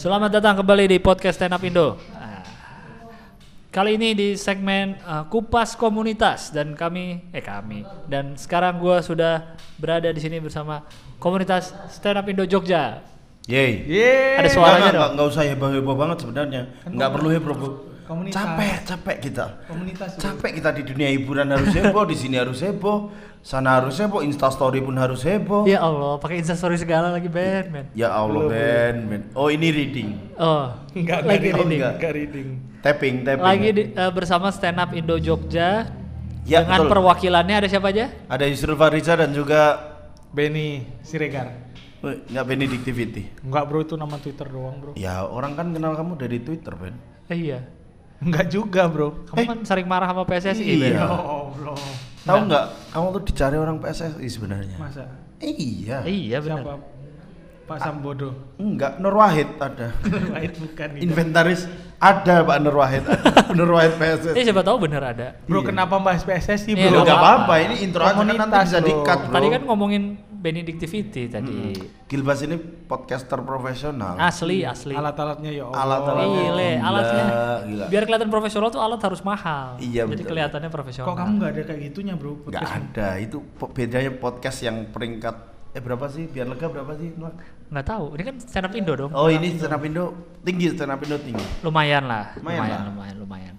[0.00, 2.00] Selamat datang kembali di podcast Stand Up Indo.
[2.16, 2.40] Nah,
[3.68, 9.60] kali ini di segmen uh, Kupas Komunitas dan kami eh kami dan sekarang gua sudah
[9.76, 10.88] berada di sini bersama
[11.20, 13.04] komunitas Stand Up Indo Jogja.
[13.44, 13.84] Yeay.
[13.92, 14.40] Yeay.
[14.40, 14.96] Ada suaranya Nggak, dong.
[14.96, 16.62] nggak, nggak usah heboh-heboh banget sebenarnya.
[16.88, 17.68] Nggak perlu heboh, Bro.
[18.08, 18.40] Komunitas.
[18.40, 19.46] Capek, capek kita.
[19.68, 20.10] Komunitas.
[20.16, 24.48] Capek kita di dunia hiburan harus heboh, di sini harus heboh, sana harus heboh, Insta
[24.48, 25.64] story pun harus heboh.
[25.64, 27.84] Ya Allah, pakai instastory segala lagi Ben, Ben.
[27.92, 29.22] Ya Allah, Ben, Ben.
[29.32, 30.12] Oh, ini reading.
[30.36, 31.68] Oh, Enggak, lagi enggak reading.
[31.74, 31.92] enggak.
[31.96, 32.48] Enggak reading.
[32.80, 33.44] Tapping, tapping.
[33.44, 35.88] Lagi di- eh, bersama Stand Up Indo Jogja
[36.42, 36.90] Ya, dengan betul.
[36.90, 38.08] perwakilannya ada siapa aja?
[38.26, 39.76] Ada Yusril Fariza dan juga
[40.30, 41.68] Benny Siregar.
[42.00, 43.28] Wih, nggak Benedictivity.
[43.40, 44.92] Enggak bro itu nama Twitter doang bro.
[44.96, 46.96] Ya, orang kan kenal kamu dari Twitter, Ben.
[47.28, 47.60] Eh, iya.
[48.18, 49.28] Enggak juga bro.
[49.28, 50.92] Kamu kan sering marah sama PSSI, Ben.
[50.92, 50.96] Iya.
[50.96, 51.76] Ya Allah.
[52.22, 52.64] Tahu nggak?
[52.90, 54.76] Kamu tuh dicari orang PSSI sebenarnya.
[54.76, 55.04] Masa?
[55.38, 56.04] Eh, iya.
[56.04, 56.60] Iya, benar.
[56.60, 56.74] Siapa?
[57.64, 58.34] Pak Sambodo.
[58.58, 59.94] Enggak, Nur Wahid ada.
[60.34, 61.02] Wahid bukan gitu.
[61.06, 63.06] Inventaris ada Pak Nur Wahid.
[63.06, 63.46] ada.
[63.56, 64.34] Nur Wahid PSSI.
[64.34, 65.38] Eh, siapa tahu benar ada.
[65.46, 65.66] Bro Iya.
[65.70, 66.98] kenapa bahas PSSI Iya, bro?
[66.98, 67.64] Enggak nggak apa-apa, apa-apa.
[67.64, 69.32] ini intro aja kan nanti bisa di-cut, bro.
[69.32, 70.02] Tadi kan ngomongin
[70.40, 71.76] Benedictivity tadi.
[72.08, 74.16] Gilbas ini podcaster profesional.
[74.16, 74.96] Asli, asli.
[74.96, 75.84] Alat-alatnya ya Allah.
[75.84, 76.40] Alat-alatnya.
[76.40, 77.24] Gile, Gila, alatnya.
[77.68, 77.84] gila.
[77.92, 79.76] Biar kelihatan profesional tuh alat harus mahal.
[79.76, 80.30] Iya, Jadi betul.
[80.32, 81.06] kelihatannya profesional.
[81.12, 82.32] Kok kamu nggak ada kayak gitunya bro?
[82.40, 83.36] Enggak Podcast ada, itu
[83.70, 85.36] bedanya podcast yang peringkat
[85.70, 86.24] eh berapa sih?
[86.26, 87.14] Biar lega berapa sih?
[87.70, 88.04] Nggak tahu.
[88.18, 89.12] Ini kan stand up Indo dong.
[89.14, 90.04] Oh, ini stand up Indo
[90.42, 91.44] tinggi, stand up Indo tinggi.
[91.62, 92.34] Lumayan lah.
[92.40, 92.88] Lumayan Lumayan, lah.
[92.90, 93.54] lumayan, lumayan.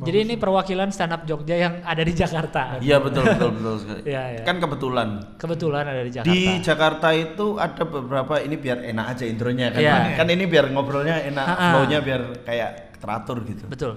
[0.00, 2.80] Jadi ini perwakilan stand up Jogja yang ada di Jakarta.
[2.80, 4.00] Iya, betul betul betul sekali.
[4.10, 4.42] Iya, iya.
[4.42, 6.32] Kan kebetulan Kebetulan ada di Jakarta.
[6.32, 9.80] di Jakarta itu ada beberapa ini biar enak aja intronya kan.
[9.80, 9.96] Iya.
[10.16, 13.64] Kan ini biar ngobrolnya enak, flow-nya biar kayak teratur gitu.
[13.68, 13.92] Betul.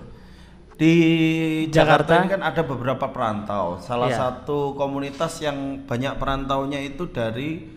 [0.74, 0.94] Di
[1.70, 2.10] Jakarta.
[2.10, 3.78] Jakarta, ini kan ada beberapa perantau.
[3.78, 4.18] Salah Iya.
[4.18, 7.70] satu komunitas yang banyak perantaunya itu dari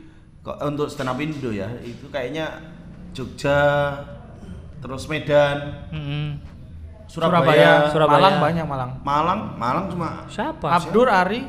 [0.62, 1.68] untuk stand up Indo ya.
[1.78, 2.74] Itu kayaknya
[3.12, 3.60] Jogja,
[4.78, 6.26] terus Medan, Mm-mm.
[7.06, 8.18] Surabaya, Surabaya.
[8.18, 8.90] Malang banyak Malang.
[9.02, 10.66] Malang, Malang cuma Siapa?
[10.66, 11.46] Abdur Ari,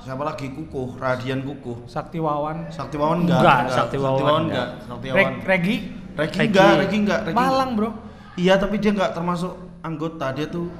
[0.00, 1.84] siapa lagi Kukuh, Radian Kukuh.
[1.84, 3.42] Sakti Wawan, Sakti Wawan enggak?
[3.42, 4.40] Enggak, Sakti Wawan enggak.
[4.46, 4.68] enggak.
[4.86, 5.32] Sakti Wawan.
[5.44, 5.76] Regi,
[6.14, 6.38] Regi Regi.
[6.46, 7.36] enggak, Regi enggak, Regi.
[7.36, 7.90] Malang bro.
[8.38, 9.52] Iya, tapi dia enggak termasuk
[9.82, 10.70] anggota, dia tuh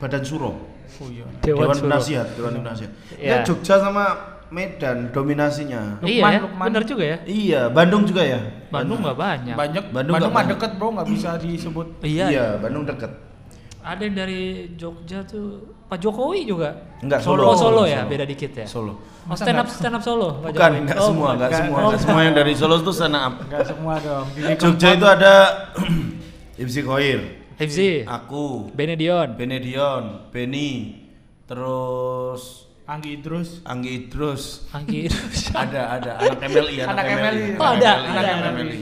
[0.00, 0.52] Badan Suro.
[1.00, 1.26] Oh iya.
[1.40, 1.76] Dewan Dewan.
[1.88, 2.92] Penasihat, Dewan Penasihat.
[3.16, 3.40] Iya.
[3.40, 4.04] Ya Jogja sama
[4.52, 5.98] Medan dominasinya.
[6.04, 6.64] Iya Lukman, ya, Lukman.
[6.70, 7.18] bener juga ya.
[7.26, 8.40] Iya, Bandung juga ya.
[8.70, 9.56] Bandung nggak banyak.
[9.56, 9.84] Banyak.
[9.90, 11.86] Bandung Bandung, mah deket bro, nggak bisa disebut.
[12.04, 12.26] Iya.
[12.30, 13.10] Iya, Bandung deket.
[13.84, 14.40] Ada yang dari
[14.74, 16.72] Jogja tuh Pak Jokowi juga.
[17.04, 17.44] Enggak, Solo.
[17.44, 17.52] Solo.
[17.52, 18.08] Oh, Solo ya, Solo.
[18.08, 18.64] beda dikit ya.
[18.64, 18.92] Solo.
[19.24, 20.40] Oh, stand up stand up Solo.
[20.40, 20.80] Pak Bukan, Jokowi.
[20.80, 21.60] enggak Oh, semua, enggak bukan.
[21.60, 21.76] semua.
[21.76, 23.18] Oh, Enggak semua yang dari Solo itu sana.
[23.44, 24.24] Enggak semua dong.
[24.32, 25.34] Gini Jogja itu ada
[26.64, 27.20] Ibsi Khoir,
[27.54, 30.70] Hifzi, aku, Benedion, Benedion, Beni,
[31.44, 33.60] terus Anggi Idrus.
[33.64, 34.64] Anggi Idrus.
[34.70, 35.08] Anggi.
[35.52, 37.44] ada, ada anak MLI, anak, Anak MLI.
[37.56, 38.52] Oh, ada, MLI, ada, anak.
[38.54, 38.78] MLI.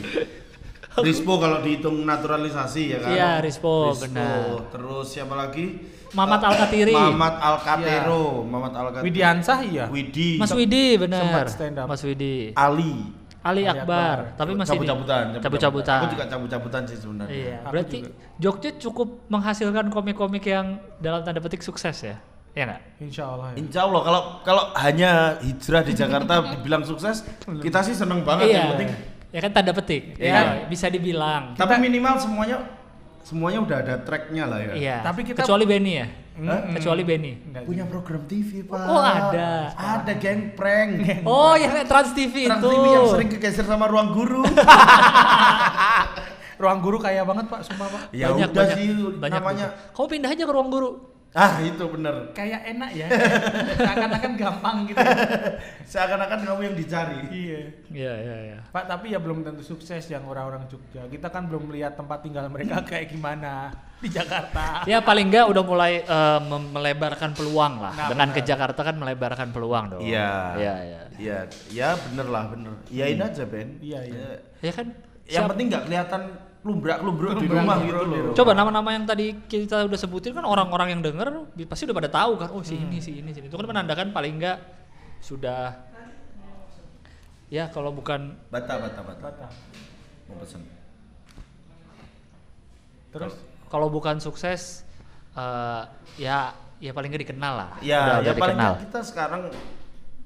[1.09, 3.11] Rispo kalau dihitung naturalisasi ya kan?
[3.13, 4.69] Iya, Rispo, benar.
[4.69, 5.81] Terus siapa lagi?
[6.13, 6.93] Mamat Eh, Alkatiri.
[6.93, 9.05] Mamat Alkatero, Mamat Alkatero.
[9.09, 9.85] Widiansah iya.
[9.89, 10.37] Widi.
[10.37, 11.25] Mas Widi benar.
[11.25, 11.87] Sempat stand up.
[11.89, 12.53] Mas Widi.
[12.53, 13.23] Ali.
[13.43, 14.39] Ali Ali Akbar, Akbar.
[14.39, 15.99] tapi masih cabut-cabutan, cabut-cabutan.
[15.99, 17.35] Aku juga cabut-cabutan sih sebenarnya.
[17.35, 17.99] Iya, Aku berarti
[18.39, 22.23] Jogja cukup menghasilkan komik-komik yang dalam tanda petik sukses ya?
[22.55, 22.81] Iya nggak?
[23.03, 23.57] Insya Allah ya.
[23.59, 25.11] Insya Allah kalau kalau hanya
[25.43, 27.27] hijrah di Jakarta dibilang sukses,
[27.59, 28.47] kita sih seneng banget.
[28.47, 28.63] iya.
[28.63, 28.91] Yang penting,
[29.33, 30.21] Ya kan tanda petik.
[30.21, 31.57] Ya, bisa dibilang.
[31.57, 32.57] tapi minimal semuanya
[33.23, 34.73] semuanya udah ada tracknya lah ya.
[34.77, 34.97] Iya.
[35.01, 36.07] Tapi kita- kecuali Benny ya?
[36.33, 36.73] Mm-mm.
[36.77, 37.33] Kecuali Benny.
[37.45, 38.85] Enggak Punya program TV pak.
[38.89, 39.69] Oh, ada.
[39.73, 40.91] Ada geng prank.
[41.29, 42.69] Oh, yang Trans TV Trans itu.
[42.69, 44.41] TV yang sering kegeser sama ruang guru.
[46.63, 48.03] Ruang guru kaya banget pak, sumpah pak.
[48.15, 48.89] ya banyak, udah banyak, sih
[49.19, 49.67] banyak namanya.
[49.91, 50.91] Kamu pindah aja ke ruang guru.
[51.33, 52.29] Ah itu bener.
[52.37, 53.09] Kayak enak ya.
[53.81, 55.01] Seakan-akan gampang gitu.
[55.93, 57.19] Seakan-akan kamu yang dicari.
[57.33, 57.61] iya.
[57.89, 58.59] Iya, iya, iya.
[58.69, 61.09] Pak, tapi ya belum tentu sukses yang orang-orang Jogja.
[61.09, 64.85] Kita kan belum lihat tempat tinggal mereka kayak gimana di Jakarta.
[64.85, 67.93] Ya paling enggak udah mulai eh, mem- melebarkan peluang lah.
[67.95, 68.37] Nah, Dengan benar.
[68.37, 70.03] ke Jakarta kan melebarkan peluang dong.
[70.05, 70.33] Iya.
[70.61, 71.01] Iya, iya.
[71.17, 71.39] Iya,
[71.73, 72.73] ya bener lah bener.
[72.89, 73.81] Iyain aja Ben.
[73.81, 74.21] Iya, iya.
[74.21, 74.87] Ya, Ya kan?
[75.25, 76.23] Yang siap- penting nggak kelihatan
[76.63, 78.35] lumbrak-lumbruk di rumah gitu loh.
[78.39, 82.39] Coba nama-nama yang tadi kita udah sebutin kan orang-orang yang denger pasti udah pada tahu
[82.39, 82.49] kan.
[82.55, 83.51] Oh si ini, si ini, si ini.
[83.51, 84.59] Itu kan menandakan paling enggak
[85.19, 85.75] sudah
[87.51, 89.21] ya kalau bukan Bata, bata, bata.
[89.27, 89.47] Kata.
[90.31, 90.63] Mau pesen.
[93.11, 93.35] Terus
[93.67, 94.87] kalau bukan sukses
[95.35, 95.83] eh,
[96.23, 97.71] ya ya paling nggak dikenal lah.
[97.83, 98.73] Ya, udah, ya udah paling dikenal.
[98.87, 99.41] kita sekarang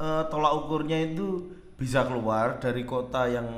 [0.05, 3.49] eh, tolak ukurnya itu bisa keluar dari kota yang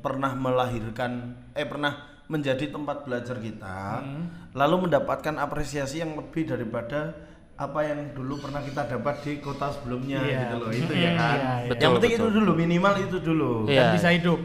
[0.00, 1.12] pernah melahirkan
[1.52, 1.92] eh pernah
[2.24, 4.48] menjadi tempat belajar kita, Hmm.
[4.56, 7.12] lalu mendapatkan apresiasi yang lebih daripada
[7.54, 10.40] apa yang dulu pernah kita dapat di kota sebelumnya Iya.
[10.42, 11.36] gitu loh itu ya Hmm, kan.
[11.36, 11.52] iya, iya.
[11.54, 12.24] yang Betul, penting betul.
[12.24, 13.52] itu dulu minimal itu dulu.
[13.68, 13.76] Iya.
[13.78, 14.40] dan bisa hidup.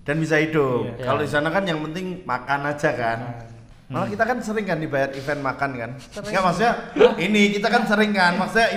[0.00, 0.80] dan bisa hidup.
[0.90, 1.06] Iya.
[1.06, 1.26] Kalau Iya.
[1.28, 3.18] di sana kan yang penting makan aja kan.
[3.86, 5.90] Malah kita kan sering kan dibayar event makan kan.
[6.16, 6.72] Enggak maksudnya
[7.16, 8.68] ini kita kan sering kan maksudnya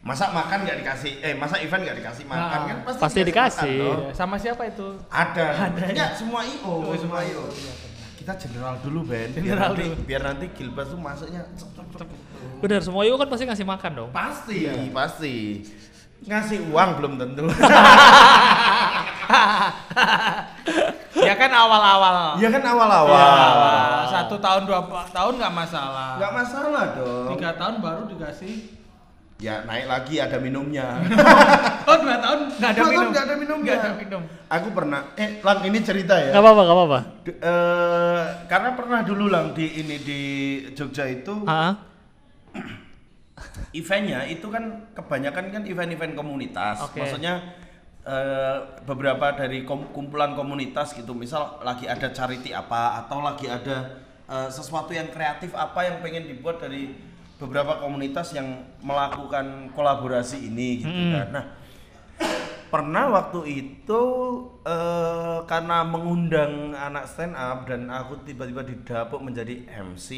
[0.00, 3.76] masa makan nggak dikasih eh masa event nggak dikasih makan Nah, kan pasti, pasti dikasih.
[3.78, 4.88] makan, sama siapa itu?
[5.06, 5.46] Ada.
[5.68, 6.16] Ada, Enggak, ya?
[6.16, 7.44] semua IO, Oh, semua IO.
[7.46, 7.72] Iya,
[8.16, 9.28] Kita general dulu, Ben.
[9.30, 9.96] Biar General nanti, dulu.
[10.02, 11.42] biar nanti Gilbert tuh masuknya.
[12.58, 14.10] Bener, semua IO kan pasti ngasih makan dong.
[14.10, 14.72] Pasti, Iya.
[14.90, 15.34] pasti.
[16.22, 17.44] Ngasih uang belum tentu.
[21.20, 22.36] ya kan awal-awal.
[22.36, 24.04] Iya kan Ya, awal-awal.
[24.06, 26.10] satu tahun dua tahun nggak masalah.
[26.16, 27.26] Nggak masalah dong.
[27.36, 28.79] Tiga tahun baru dikasih.
[29.40, 31.00] Ya naik lagi ada minumnya.
[31.90, 33.08] Oh dua tahun nggak ada minum.
[33.10, 33.66] nggak ada minumnya.
[33.66, 34.22] Nggak ada minum.
[34.46, 36.30] Aku pernah, eh Lang ini cerita ya.
[36.30, 36.98] Gak apa-apa, gak apa-apa.
[37.24, 40.20] D- eh, karena pernah dulu Lang di ini di
[40.70, 41.74] Jogja itu Ah,
[43.72, 46.78] eventnya itu kan kebanyakan kan event-event komunitas.
[46.84, 47.02] Oke.
[47.02, 47.42] Maksudnya
[48.02, 51.10] eh, beberapa dari kom- kumpulan komunitas gitu.
[51.10, 56.28] Misal lagi ada charity apa atau lagi ada eh, sesuatu yang kreatif apa yang pengen
[56.28, 57.09] dibuat dari
[57.40, 58.46] beberapa komunitas yang
[58.78, 61.12] melakukan kolaborasi ini gitu Hmm.
[61.14, 61.28] kan.
[61.32, 61.44] Nah,
[62.68, 64.02] pernah waktu itu
[64.62, 70.08] eh, karena mengundang anak stand up dan aku tiba-tiba didapuk menjadi MC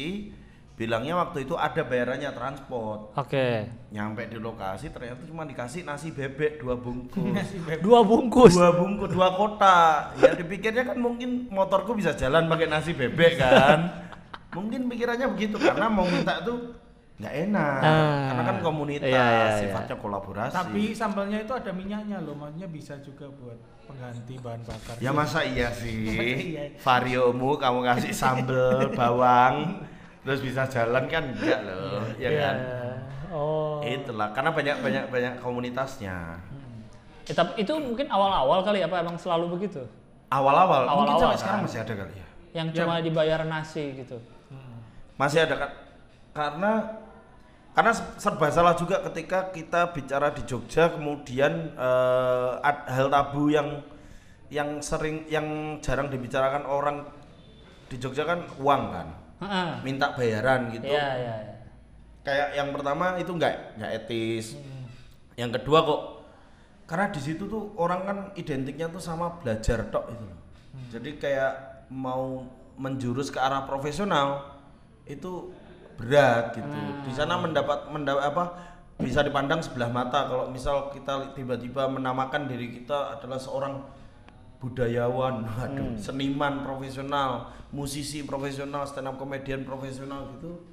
[0.73, 3.45] bilangnya waktu itu ada bayarannya transport oke.
[3.89, 7.79] nyampe di lokasi ternyata cuma dikasih nasi bebek dua bungkus Nasi bebek.
[7.79, 8.53] Dua bungkus.
[8.53, 9.77] dua bungkus dua kota
[10.17, 13.79] ya dipikirnya kan mungkin motorku bisa jalan pakai nasi bebek kan
[14.57, 16.73] mungkin pikirannya begitu karena mau minta tuh
[17.13, 18.25] nggak enak Ah.
[18.27, 19.57] karena kan komunitas Iya, iya, iya.
[19.59, 24.95] sifatnya kolaborasi Tapi sambalnya itu ada minyaknya loh, maksudnya bisa juga buat pengganti bahan bakar.
[24.97, 26.09] Ya masa iya sih?
[26.57, 26.63] Iya.
[26.79, 29.85] Variomu kamu kasih sambel, bawang,
[30.21, 32.39] terus bisa jalan kan enggak loh, ya Iya.
[32.41, 32.55] kan?
[33.29, 33.77] Oh.
[33.81, 36.17] Itulah karena banyak banyak banyak komunitasnya.
[37.23, 39.79] Eh, tapi itu mungkin awal-awal kali apa emang selalu begitu?
[40.27, 41.65] Awal-awal, mungkin Awal-awal sampai sekarang kan?
[41.69, 42.27] masih ada kali ya.
[42.53, 42.75] Yang Ya.
[42.81, 44.17] cuma dibayar nasi gitu.
[45.13, 45.71] Masih ada kan?
[46.33, 46.71] Karena
[47.73, 47.91] karena
[48.21, 51.73] serba salah juga ketika kita bicara di Jogja kemudian
[52.61, 53.81] ad- hal tabu yang
[54.53, 57.01] yang sering yang jarang dibicarakan orang
[57.89, 59.07] di Jogja kan uang kan?
[59.81, 60.85] Minta bayaran gitu.
[60.87, 61.55] Iya, iya, iya.
[62.23, 64.55] kayak yang pertama itu nggak nggak etis.
[65.35, 66.01] Yang kedua kok
[66.85, 70.39] karena di situ tuh orang kan identiknya tuh sama belajar tok itu loh.
[70.93, 71.53] Jadi kayak
[71.89, 72.45] mau
[72.77, 74.61] menjurus ke arah profesional
[75.09, 75.49] itu
[75.95, 78.43] berat gitu di sana mendapat mendapat apa
[79.01, 83.81] bisa dipandang sebelah mata kalau misal kita tiba-tiba menamakan diri kita adalah seorang
[84.63, 90.63] budayawan, waduh, seniman profesional, musisi profesional, stand up comedian profesional gitu,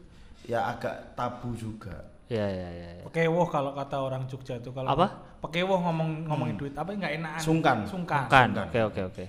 [0.46, 2.06] ya agak tabu juga.
[2.30, 2.90] Iya, iya, iya.
[3.02, 3.04] iya.
[3.10, 5.10] Pekewoh kalau kata orang Jogja itu kalau Apa?
[5.42, 7.42] Pekewoh ngomong ngomongin duit apa nggak enakan.
[7.42, 7.76] Sungkan.
[7.90, 8.30] Sungkan.
[8.30, 8.54] Kan.
[8.54, 8.66] Sungkan.
[8.70, 9.24] Oke, oke, oke.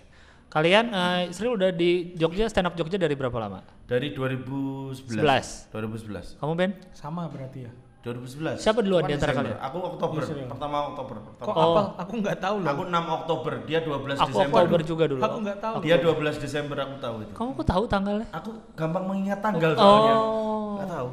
[0.54, 3.66] Kalian eh, Sri udah di Jogja stand up Jogja dari berapa lama?
[3.92, 5.20] Dari 2011.
[5.20, 5.68] 11.
[5.76, 6.40] 2011.
[6.40, 6.72] Kamu Ben?
[6.96, 7.72] Sama berarti ya.
[8.08, 8.64] 2011.
[8.64, 9.60] Siapa duluan di antara kalian?
[9.60, 10.24] Aku Oktober.
[10.24, 10.48] Serius.
[10.48, 11.16] Pertama Oktober.
[11.20, 11.44] Pertama.
[11.44, 11.68] Kok Oh.
[11.76, 11.82] apa?
[12.08, 12.70] Aku nggak tahu loh.
[12.72, 14.64] Aku 6 Oktober, dia 12 Aku Desember.
[14.64, 15.22] Oktober juga dulu.
[15.22, 15.76] Aku nggak tahu.
[15.84, 17.34] Dia 12 Desember aku tahu itu.
[17.36, 18.28] Kamu kok tahu tanggalnya?
[18.32, 18.50] Aku
[18.80, 20.16] gampang mengingat tanggal soalnya.
[20.16, 20.80] Oh.
[20.80, 21.10] Enggak tahu.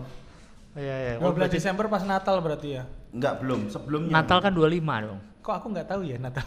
[0.79, 1.15] Iya, iya.
[1.19, 2.83] 12 Desember pas Natal berarti ya.
[3.11, 3.61] Enggak, belum.
[3.75, 4.13] Sebelumnya.
[4.15, 5.19] Natal kan 25 dong.
[5.49, 6.45] Kok aku nggak tahu ya Natal?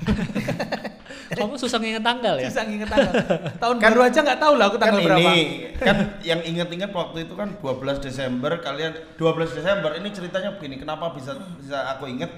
[1.41, 2.45] Kamu susah nginget tanggal ya?
[2.53, 3.13] Susah nginget tanggal.
[3.57, 5.17] Tahun Kan- baru aja nggak tahu lah aku kan tanggal berapa.
[5.25, 5.37] ini
[5.81, 11.17] kan yang inget-inget waktu itu kan 12 Desember kalian 12 Desember ini ceritanya begini kenapa
[11.17, 12.29] bisa bisa aku inget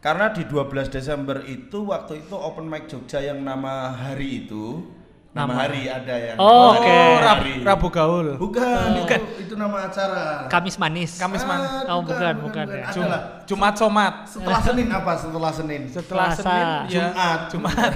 [0.00, 4.88] karena di 12 Desember itu waktu itu open mic Jogja yang nama hari itu
[5.34, 5.54] nama, Nama.
[5.60, 6.94] hari ada yang Oh, nama oke.
[7.18, 7.54] Rab- hari.
[7.60, 8.26] Rabu gaul.
[8.38, 11.18] bukan itu, itu nama acara Kamis manis.
[11.18, 12.86] Kamis man- Oh, bukan, bukan ya.
[12.86, 13.22] Ada Jum- lah.
[13.44, 14.14] Jumat somat.
[14.24, 16.42] setelah Senin apa setelah Senin Setelah Selasa.
[16.46, 17.38] Senin ya Jumat.
[17.50, 17.92] Jumat.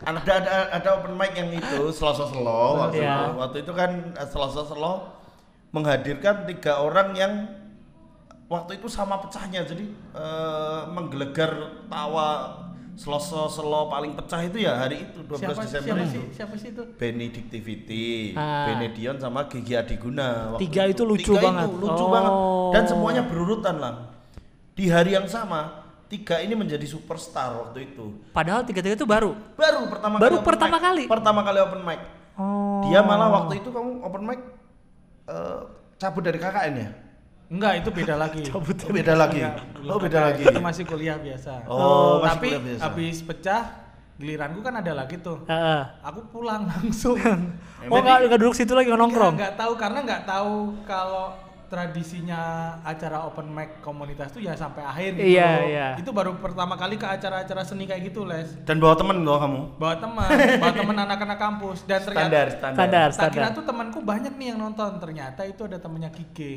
[0.00, 3.10] ada ada ada open mic yang itu Selasa Selo waktu Iya.
[3.10, 5.10] itu waktu itu kan eh, Selasa Selo
[5.68, 7.32] menghadirkan tiga orang yang
[8.48, 9.84] waktu itu sama pecahnya jadi
[10.14, 11.50] eh, menggelegar
[11.84, 12.28] tawa
[12.98, 16.22] Selasa Selo paling pecah itu ya hari itu 12 siapa, Desember siapa itu sih?
[16.34, 16.82] Siapa sih itu?
[16.98, 18.66] Benedictivity, Ah.
[18.66, 20.52] Benedion sama Gigi Adiguna.
[20.52, 21.68] waktu Tiga itu lucu Tiga banget.
[21.68, 22.10] Itu lucu Oh.
[22.10, 22.32] banget.
[22.68, 23.94] Dan semuanya berurutan lah.
[24.74, 28.18] Di hari yang sama, tiga ini menjadi superstar waktu itu.
[28.30, 29.30] Padahal tiga-tiga itu baru.
[29.54, 30.82] Baru pertama Baru kali open pertama mic.
[30.82, 31.04] kali?
[31.06, 32.00] Pertama kali open mic.
[32.34, 32.82] Oh.
[32.82, 34.40] Dia malah waktu itu kamu open mic
[35.24, 35.60] eh,
[35.96, 36.90] cabut dari KKN ya?
[37.48, 38.42] Enggak, itu beda lagi.
[38.56, 39.40] Oh, beda lagi.
[39.40, 39.56] Enggak,
[39.88, 40.42] Oh, beda lagi.
[40.44, 41.64] Itu masih kuliah biasa.
[41.64, 42.82] Oh, masih tapi kuliah biasa.
[42.84, 43.62] habis pecah
[44.18, 45.46] giliranku kan ada lagi tuh.
[45.48, 45.82] Heeh.
[46.04, 47.16] Aku pulang langsung.
[47.88, 49.38] Oh nggak nggak duduk situ lagi nongkrong.
[49.38, 51.30] Nggak nggak tahu karena nggak tahu kalau
[51.68, 52.40] tradisinya
[52.82, 55.36] acara open mic komunitas tuh ya sampai akhir gitu.
[55.36, 55.68] Iya, loh.
[55.68, 55.88] iya.
[56.00, 58.56] Itu baru pertama kali ke acara-acara seni kayak gitu, Les.
[58.64, 59.60] Dan bawa temen loh kamu.
[59.76, 60.28] Bawa teman,
[60.58, 62.74] bawa teman anak-anak kampus dan ternyata Standar, standar.
[62.74, 63.56] Standar, tak kira standar.
[63.56, 64.90] tuh temanku banyak nih yang nonton.
[64.98, 66.52] Ternyata itu ada temennya Kike.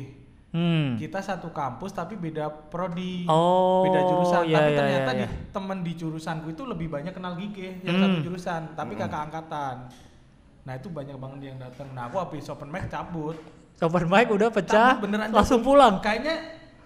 [0.52, 1.00] Hmm.
[1.00, 3.24] Kita satu kampus tapi beda prodi.
[3.24, 4.42] Oh, beda jurusan.
[4.44, 7.96] iya, tapi iya, ternyata iya, di temen di jurusanku itu lebih banyak kenal Gige yang
[7.96, 8.04] Hmm.
[8.04, 9.88] satu jurusan, tapi kakak angkatan.
[10.62, 11.88] Nah, itu banyak banget yang datang.
[11.90, 13.34] Nah, aku habis open mic cabut.
[13.80, 15.74] Open mic udah pecah, Cabut beneran langsung cabut.
[15.74, 15.94] pulang.
[15.98, 16.34] Kayaknya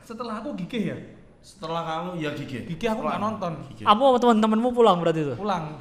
[0.00, 0.96] setelah aku Gige ya.
[1.42, 2.58] Setelah kamu ya Gigi.
[2.66, 3.52] Gigi aku nggak nonton.
[3.76, 5.34] Kamu sama teman-temanmu pulang berarti itu?
[5.34, 5.74] Pulang.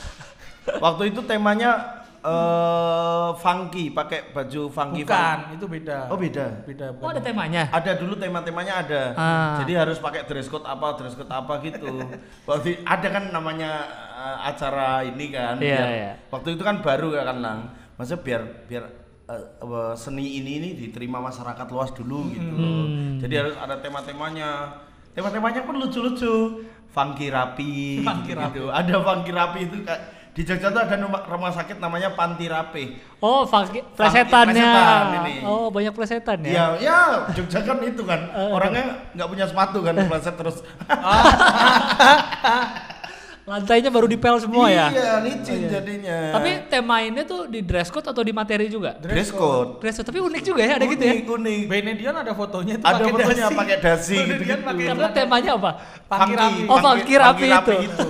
[0.67, 5.05] Waktu itu temanya eh funky, pakai baju funky.
[5.05, 5.97] Bukan, itu beda.
[6.09, 6.45] Oh beda.
[6.65, 7.69] Beda, Oh ada temanya?
[7.69, 9.03] Ada dulu tema-temanya ada.
[9.13, 9.55] Ah.
[9.61, 12.01] Jadi harus pakai dress code apa, dress code apa gitu.
[12.49, 13.71] Waktu ada kan namanya
[14.17, 15.61] eh, acara ini kan.
[15.61, 16.11] Iya, biar- iya.
[16.33, 17.59] Waktu itu kan baru ya kan Lang.
[17.95, 18.83] Maksudnya biar biar
[19.25, 22.55] apa, seni ini ini diterima masyarakat luas dulu gitu.
[22.57, 23.21] Hmm.
[23.21, 24.81] Jadi harus ada tema-temanya.
[25.13, 26.65] Tema-temanya pun lucu-lucu.
[26.95, 28.71] Funky rapi Funky gitu.
[28.71, 32.99] Ada funky rapi itu kayak di Jogja tuh ada rumah, rumah sakit namanya Panti Rapi.
[33.23, 34.67] Oh, plesetannya.
[35.47, 36.51] Oh, banyak plesetan ya?
[36.51, 36.99] Ya, ya
[37.31, 40.59] Jogja kan itu kan orangnya nggak punya sepatu kan pleset terus.
[43.45, 44.89] Lantainya baru dipel semua ya?
[44.89, 46.33] Iya, licin jadinya.
[46.33, 48.97] Tapi tema ini tuh di dress code atau di materi juga?
[48.97, 49.79] dress code.
[49.79, 51.13] Dress code, tapi unik juga ya, ada gitu ya?
[51.13, 51.61] Unik, unik.
[51.69, 53.55] Benedion ada fotonya itu Ada pakai fotonya dasi.
[53.55, 54.17] pakai dasi
[54.65, 55.71] pakai Karena temanya apa?
[56.09, 56.61] Funky rapi.
[56.65, 58.07] Oh, funky rapi itu.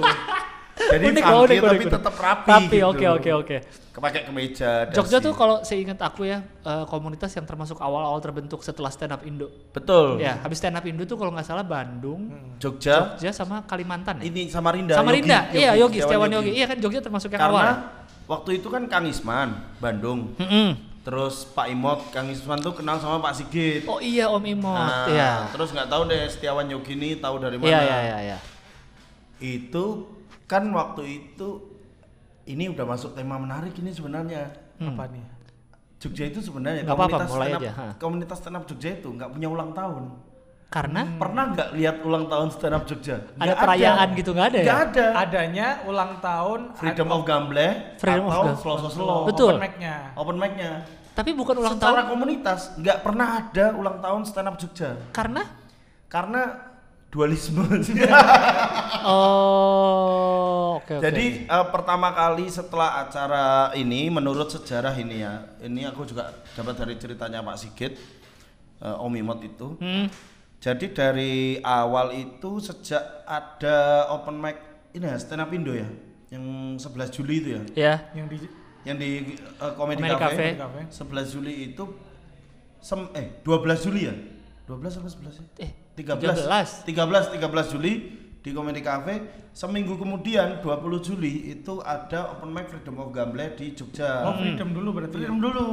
[0.75, 1.94] Jadi Unik, funky unik, tapi unik.
[1.96, 2.48] tetap rapi.
[2.51, 2.89] Rapi, gitu.
[2.91, 3.58] oke, oke, oke.
[3.96, 4.91] Pakai kemeja.
[4.91, 5.25] Jogja dasi.
[5.25, 9.48] tuh kalau seingat aku ya, eh, komunitas yang termasuk awal-awal terbentuk setelah stand up Indo.
[9.72, 10.20] betul.
[10.20, 12.27] Ya, habis stand up Indo tuh kalau nggak salah Bandung,
[12.60, 14.27] Jogja Jogja sama Kalimantan ya?
[14.27, 15.00] ini Samarinda.
[15.00, 16.51] Samarinda, Yogi, iya Yogi, Setiawan Setiawan Yogi.
[16.53, 17.75] Iya kan Jogja termasuk yang Karena awal.
[18.27, 20.36] waktu itu kan Kang Isman, Bandung.
[20.36, 20.70] Mm-mm.
[21.05, 23.88] Terus Pak Imot, Kang Isman tuh kenal sama Pak Sigit.
[23.88, 25.48] Oh iya Om Imot, Nah, iya.
[25.55, 27.72] Terus nggak tahu deh Setiawan Yogi ini tahu dari mana.
[27.72, 28.38] Iya, iya, iya, iya.
[29.39, 30.12] Itu
[30.46, 31.75] kan waktu itu
[32.46, 34.54] ini udah masuk tema menarik ini sebenarnya.
[34.78, 35.25] Apa nih?
[35.96, 37.88] Jogja itu sebenarnya apa-apa, komunitas mulai stand up, aja, ha.
[37.98, 40.04] komunitas stand up Jogja itu nggak punya ulang tahun.
[40.66, 43.16] Karena Pernah nggak lihat ulang tahun stand up Jogja?
[43.16, 44.66] ada Nggak perayaan gitu nggak ada ya?
[44.66, 45.06] Nggak ada.
[45.24, 48.60] Adanya ulang tahun Freedom of Gamble Freedom of atau Gamble.
[48.60, 49.22] Slow Slow.
[49.24, 49.54] Betul.
[49.56, 49.96] Open mic-nya.
[50.20, 50.72] Open mic-nya.
[51.16, 55.42] Tapi bukan ulang Secara tahun komunitas nggak pernah ada ulang tahun stand up Jogja karena
[56.12, 56.42] karena
[57.16, 57.64] dualisme.
[59.08, 61.04] oh oke oke.
[61.04, 66.76] Jadi eh, pertama kali setelah acara ini menurut sejarah ini ya, ini aku juga dapat
[66.76, 67.96] dari ceritanya Pak Sigit,
[68.84, 69.80] eh, Om Imot itu.
[69.80, 70.12] Hmm,
[70.60, 74.58] Jadi dari awal itu sejak ada open mic
[74.92, 75.88] ini ya stand up Indo ya,
[76.34, 77.94] yang 11 Juli itu ya, ya.
[78.12, 78.38] Yang di
[78.86, 80.82] yang di eh, Comedy, Comedy Cafe, Cafe.
[80.92, 81.84] 11 Juli itu
[82.84, 84.16] sem eh 12 Juli ya,
[84.68, 85.46] 12 atau 11 ya?
[85.64, 87.94] Eh, 13 13 13 Juli
[88.40, 89.14] di Comedy Cafe
[89.50, 90.68] seminggu kemudian 20
[91.02, 95.16] Juli itu ada open mic Freedom of Gamble di Jogja Oh, freedom dulu berarti.
[95.16, 95.20] ya?
[95.24, 95.64] Freedom dulu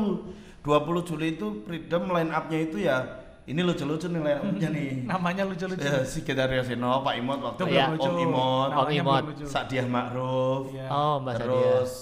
[0.62, 2.96] 20 Juli itu Freedom line up-nya itu ya
[3.42, 5.82] ini lucu-lucu nih line up-nya nih Namanya lucu-lucu.
[5.82, 8.06] ya, si Gedario Seno, Pak Imot waktu Itu lucu.
[8.06, 9.24] Om Imot Om Imot.
[9.44, 10.86] Sadiah Ma'ruf Iya.
[10.88, 11.42] Oh, Mbak Sadia.
[11.44, 11.92] terus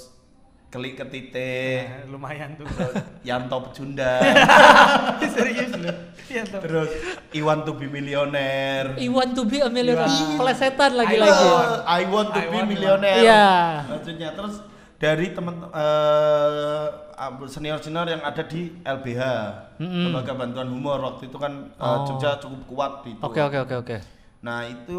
[0.71, 2.69] Kelik Ketite Nah, lumayan tuh.
[3.27, 4.23] Yanto Pecunda
[5.35, 5.95] Serius loh.
[6.31, 6.61] Iya tuh.
[6.63, 6.91] terus
[7.33, 10.39] Iwan to be millionaire Iwan to be a millionaire.
[10.39, 11.43] Plesetan I lagi-lagi.
[11.45, 13.21] want- I want to I be want, millionaire.
[13.21, 13.47] Iya.
[13.89, 14.63] Maksudnya terus
[14.97, 15.67] dari teman
[17.47, 19.23] senior senior yang ada di LBH,
[19.79, 22.07] lembaga bantuan humor waktu itu kan eh, Oh.
[22.07, 23.23] Jogja cukup kuat di itu.
[23.23, 23.97] Oke oke oke oke.
[24.41, 24.99] Nah itu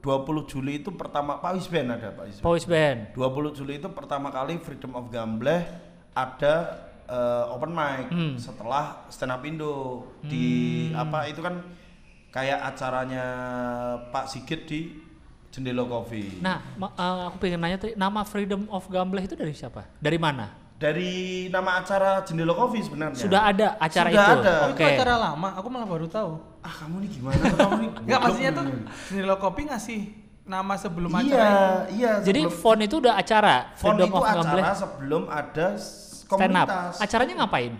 [0.00, 2.42] 20 Juli itu pertama Pak Wisben ada Pak Wisben.
[2.42, 3.14] Powis Band.
[3.14, 5.62] 20 Juli itu pertama kali Freedom of Gambleh
[6.12, 6.54] ada
[7.04, 8.34] eh, open mic Hmm.
[8.34, 9.74] setelah stand up Indo
[10.20, 10.46] di
[10.92, 11.58] apa itu kan
[12.28, 13.24] kayak acaranya
[14.08, 14.80] Pak Sigit di
[15.48, 16.40] Jendela Coffee.
[16.40, 19.84] Nah, ma- eh, aku pengen nanya tadi nama Freedom of Gamble itu dari siapa?
[19.94, 20.48] Dari mana?
[20.74, 21.12] Dari
[21.46, 23.20] nama acara Jendela Coffee sebenarnya.
[23.20, 24.34] Sudah ada acara Sudah itu.
[24.40, 24.52] ada.
[24.58, 24.80] Oh, Oke.
[24.80, 25.48] itu acara lama.
[25.54, 26.40] Aku malah baru tahu.
[26.58, 27.42] Ah kamu nih gimana?
[27.52, 28.64] kamu nih Enggak maksudnya tuh.
[29.06, 30.00] Jendela Kopi ngasih
[30.42, 31.46] nama sebelum Iya, acara
[31.86, 31.94] ini.
[31.94, 32.12] iya.
[32.18, 35.66] Jadi sebelum- font itu udah acara font Freedom itu of acara Gamble sebelum ada
[36.34, 36.68] stand up.
[36.96, 37.74] Acaranya ngapain?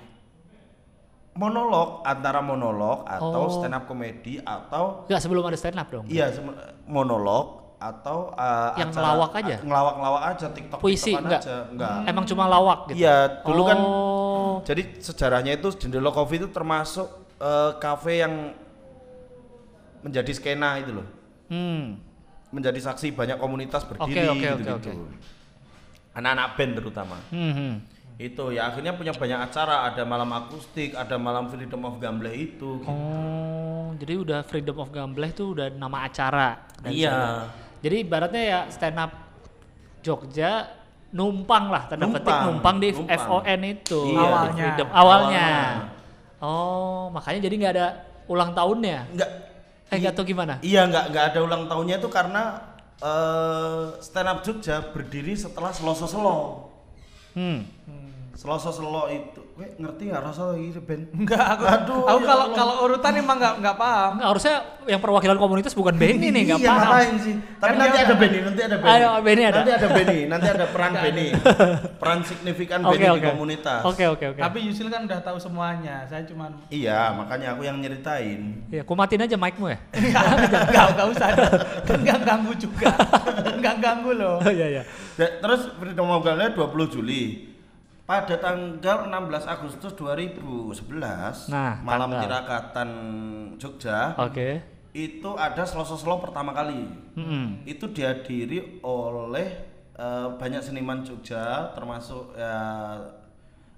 [1.32, 3.54] Monolog antara monolog atau Oh.
[3.56, 6.04] stand up komedi atau Enggak sebelum ada stand up dong.
[6.04, 6.28] Iya,
[6.85, 9.56] monolog atau uh, Yang acara- ngelawak aja?
[9.64, 11.40] Ngelawak-ngelawak aja, TikTok Puisi, enggak?
[11.40, 11.94] aja, enggak.
[12.04, 13.00] Emang cuma lawak gitu.
[13.00, 14.54] Iya, dulu kan Oh.
[14.62, 17.09] jadi sejarahnya itu Jendela Coffee itu termasuk
[17.40, 18.52] uh, kafe yang
[20.04, 21.06] menjadi skena itu loh.
[21.49, 21.97] Hmm.
[22.52, 24.90] Menjadi saksi banyak komunitas berdiri Oke, oke, oke, gitu-gitu.
[25.00, 25.16] oke.
[26.12, 27.16] Anak-anak band terutama.
[27.32, 27.75] Hmm, hmm.
[28.21, 32.81] Itu ya akhirnya punya banyak acara, ada malam akustik, ada malam Freedom of Gamble itu.
[32.85, 36.69] Oh, jadi udah Freedom of Gambleh itu udah nama acara.
[36.83, 37.11] dan Iya.
[37.11, 37.40] sebagainya.
[37.83, 39.11] Jadi ibaratnya ya stand up
[40.02, 40.66] Jogja
[41.12, 43.19] numpang lah tanda petik Numpang, numpang di numpang.
[43.21, 44.00] FON itu.
[44.11, 44.19] Iya.
[44.19, 44.64] Awalnya.
[44.66, 44.88] Freedom.
[44.90, 45.47] Awalnya.
[45.47, 46.00] Awalnya.
[46.42, 47.87] Oh, makanya jadi nggak ada
[48.26, 48.99] ulang tahunnya.
[49.14, 49.31] Enggak
[49.92, 50.57] Eh nggak tahu gimana?
[50.64, 52.42] Iya nggak nggak ada ulang tahunnya itu karena
[52.99, 56.38] eh stand up Jogja berdiri setelah Seloso Selo.
[57.37, 57.62] Hmm.
[58.32, 61.04] Seloso Selo itu, gue ngerti nggak rasa ini Ben?
[61.20, 62.56] Enggak, aku, Aduh, aku ya kalau Allah.
[62.56, 64.10] kalau urutan emang nggak nggak paham.
[64.16, 66.80] Nggak, harusnya yang perwakilan komunitas bukan Benny nih, nggak iya, paham.
[66.82, 67.34] ngapain sih?
[67.54, 68.92] Tapi Kan nanti ada Benny, nanti ada Benny.
[68.96, 69.56] Ayo, Benny ada.
[69.58, 71.26] Nanti ada Benny, nanti ada peran Benny.
[72.00, 73.28] Peran signifikan Benny di oke.
[73.28, 73.80] komunitas.
[73.84, 74.40] Oke oke oke.
[74.40, 76.08] Tapi Yusil kan udah tahu semuanya.
[76.08, 78.64] Saya cuman Iya, makanya aku yang nyeritain.
[78.72, 79.78] Ya, aku matiin aja mic-mu ya.
[79.92, 81.28] Enggak, enggak usah.
[81.84, 82.90] Kan enggak ganggu juga.
[83.44, 84.40] Enggak ganggu loh.
[84.42, 84.82] Iya iya.
[85.14, 87.51] Da- Terus Freedom of Galilea 20 Juli.
[88.12, 92.21] Pada tanggal 16 Agustus 2011, Nah, malam tanggal.
[92.21, 92.88] tirakatan
[93.57, 94.61] Jogja, Oke.
[94.92, 96.92] itu ada Seloso Selo pertama kali.
[97.16, 97.64] Mm-mm.
[97.64, 99.49] Itu dihadiri oleh
[99.97, 103.00] eh, banyak seniman Jogja, termasuk ya,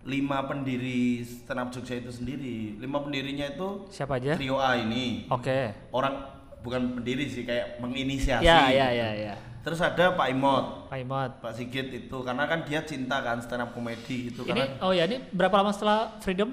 [0.03, 2.75] lima pendiri stand up Jogja itu sendiri.
[2.75, 4.35] Lima pendirinya itu Siapa aja?
[4.35, 5.31] trio A ini.
[5.31, 5.71] Oke.
[5.95, 6.27] Orang
[6.59, 8.43] bukan pendiri sih, kayak menginisiasi.
[8.43, 9.35] Ya ya ya ya.
[9.65, 10.65] Terus ada Pak Imot.
[10.87, 11.31] Pak Imot.
[11.41, 14.93] Pak Sigit itu karena kan dia cinta kan stand up komedi itu Ini karena oh
[14.93, 16.53] ya ini berapa lama setelah Freedom?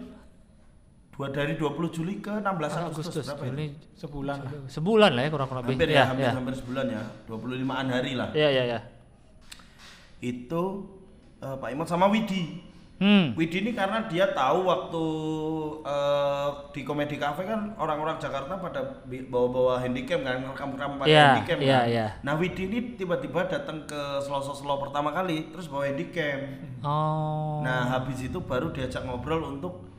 [1.11, 3.25] dua dari 20 Juli ke 16 Agustus, Agustus.
[3.29, 3.51] berapa ya?
[3.51, 4.51] Ini Sebulan lah.
[4.65, 5.69] sebulan lah ya kurang lebih.
[5.69, 6.31] hampir ya, ya, hampir ya.
[6.33, 8.79] hampir sebulan ya 25an hari lah Iya iya iya.
[10.19, 10.63] itu
[11.37, 12.63] eh, Pak Imot sama Widi
[13.01, 13.33] Hmm.
[13.33, 15.03] Widi ini karena dia tahu waktu
[15.81, 21.57] eh, di komedi cafe kan orang-orang Jakarta pada bawa-bawa handycam kan rekam-rekam pakai Iya, handycam
[21.59, 21.85] iya, kan.
[21.89, 22.07] iya.
[22.21, 26.61] Nah Widi ini tiba-tiba datang ke Seloso Selo pertama kali terus bawa handycam.
[26.85, 27.65] Oh.
[27.65, 29.90] Nah habis itu baru diajak ngobrol untuk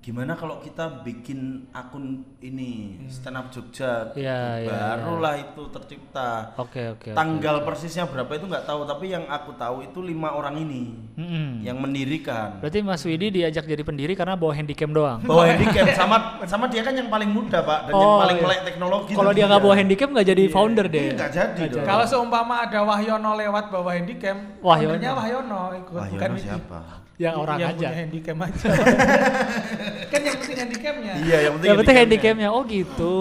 [0.00, 2.04] gimana kalau kita bikin akun
[2.40, 4.16] ini stand up Jogja, Hmm.
[4.16, 6.56] Iya, iya, barulah itu tercipta.
[6.56, 7.08] Oke oke.
[7.08, 7.10] oke.
[7.12, 11.60] Tanggal persisnya berapa itu nggak tahu, tapi yang aku tahu itu lima orang ini Mm-mm.
[11.60, 12.56] yang mendirikan.
[12.58, 15.20] Berarti Mas Widi diajak jadi pendiri karena bawa handycam doang.
[15.20, 18.44] Bawa handicap sama sama dia kan yang paling muda pak dan yang Oh, paling iya.
[18.46, 19.12] melek teknologi.
[19.12, 21.06] Kalau dia nggak bawa handicap nggak jadi founder Iya, deh.
[21.12, 21.84] nggak jadi dong.
[21.84, 24.96] Kalau seumpama ada Wahyono lewat bawa handycam, Wahyono.
[24.96, 26.80] Wahyono ikut Wah, bukan siapa?
[27.20, 27.76] Yang orang yang aja.
[27.76, 28.64] punya handycam aja.
[30.06, 31.12] kan yang penting handycamnya.
[31.18, 31.68] Iya yang penting.
[31.68, 32.44] Yang penting handicapnya.
[32.44, 32.48] handicamnya.
[32.50, 33.18] Oh gitu.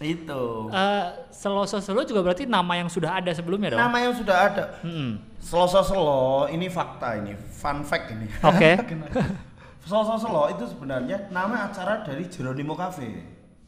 [0.00, 0.42] Itu.
[0.70, 3.80] Eh, Seloso Selo juga berarti nama yang sudah ada sebelumnya dong.
[3.80, 4.64] Nama yang sudah ada.
[4.80, 5.20] Mm-mm.
[5.38, 8.28] Seloso Selo ini fakta ini, fun fact ini.
[8.40, 8.76] Oke.
[9.84, 13.08] Seloso Selo itu sebenarnya nama acara dari Jeronimo Cafe.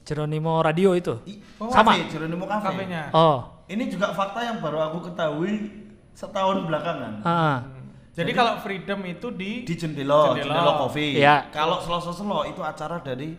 [0.02, 1.14] Jeronimo Radio itu.
[1.24, 1.94] I- Oh, Sama.
[1.94, 2.74] Cafe, Jeronimo Cafe.
[2.74, 3.02] Kafenya.
[3.12, 3.62] Oh.
[3.64, 5.70] Ini juga fakta yang baru aku ketahui
[6.12, 7.12] setahun belakangan.
[7.22, 7.64] Ah.
[8.12, 10.36] Jadi, kalau freedom itu di Di Jendelo.
[10.36, 11.16] Jendelo Coffee.
[11.16, 11.48] Iya.
[11.48, 13.32] Kalau Seloso Selo itu acara dari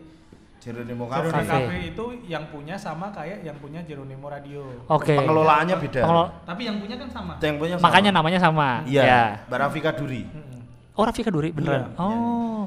[0.58, 1.30] Jeronimo Cafe.
[1.30, 1.62] Jeronimo Cafe.
[1.70, 4.66] Cafe itu yang punya sama kayak yang punya Jeronimo Radio.
[4.90, 5.14] Oke.
[5.14, 6.02] Pengelolaannya beda.
[6.02, 7.34] Pengelo- Tapi yang punya kan sama.
[7.38, 7.86] Yang punya sama.
[7.86, 8.68] Makanya namanya sama.
[8.88, 9.24] Iya, Ya.
[9.46, 10.26] Barafika Duri.
[10.94, 11.90] Oh Rafika Duri beneran.
[11.90, 12.64] Iya, oh.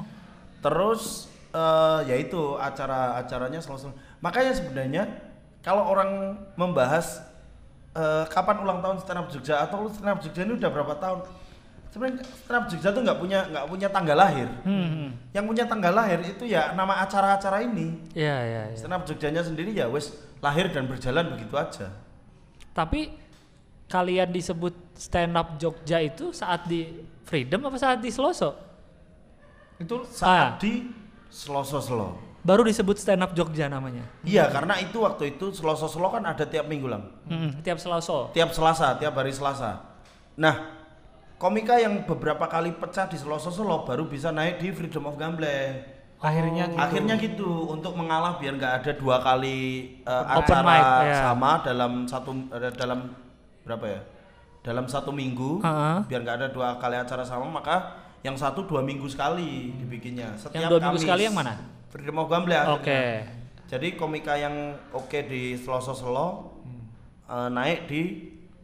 [0.59, 5.03] Terus eh ya itu acara-acaranya selalu makanya sebenarnya
[5.63, 7.23] kalau orang membahas
[7.95, 11.23] eh, kapan ulang tahun stand up Jogja atau stand up Jogja ini udah berapa tahun
[11.97, 15.09] sebenarnya stand up Jogja tuh nggak punya nggak punya tanggal lahir Hmm.
[15.31, 18.61] yang punya tanggal lahir itu ya nama acara-acara ini Iya iya.
[18.71, 21.89] stand up Jogjanya sendiri ya wes lahir dan berjalan begitu aja
[22.71, 23.09] Tapi
[23.87, 26.85] kalian disebut stand up Jogja itu saat di
[27.23, 28.53] Freedom apa saat di Seloso?
[29.75, 30.53] Itu Ah.
[30.53, 30.93] saat di
[31.27, 34.05] Seloso Selo Baru disebut stand up Jogja namanya.
[34.21, 38.29] iya karena itu waktu itu Seloso Selo kan ada tiap minggu lang Mm-mm, tiap Seloso.
[38.31, 39.83] tiap Selasa, tiap hari Selasa.
[40.37, 40.76] Nah,
[41.37, 45.95] komika yang beberapa kali pecah di Seloso Solo baru bisa naik di Freedom of Gamble.
[46.17, 46.81] akhirnya gitu.
[46.81, 51.17] Akhirnya gitu untuk mengalah biar nggak ada dua kali uh, Open acara mic, ya.
[51.29, 53.13] sama dalam satu eh, dalam
[53.61, 54.01] berapa ya?
[54.65, 55.97] Dalam satu minggu Heeh.
[56.09, 60.33] biar nggak ada dua kali acara sama maka yang satu dua minggu sekali dibikinnya.
[60.41, 61.05] Setiap dua minggu Kamis.
[61.05, 61.53] sekali yang mana?
[61.93, 62.57] Freedom of Gamble.
[62.73, 63.21] Oke.
[63.69, 66.57] Jadi komika yang oke di Seloso Solo
[67.29, 68.01] eh, naik di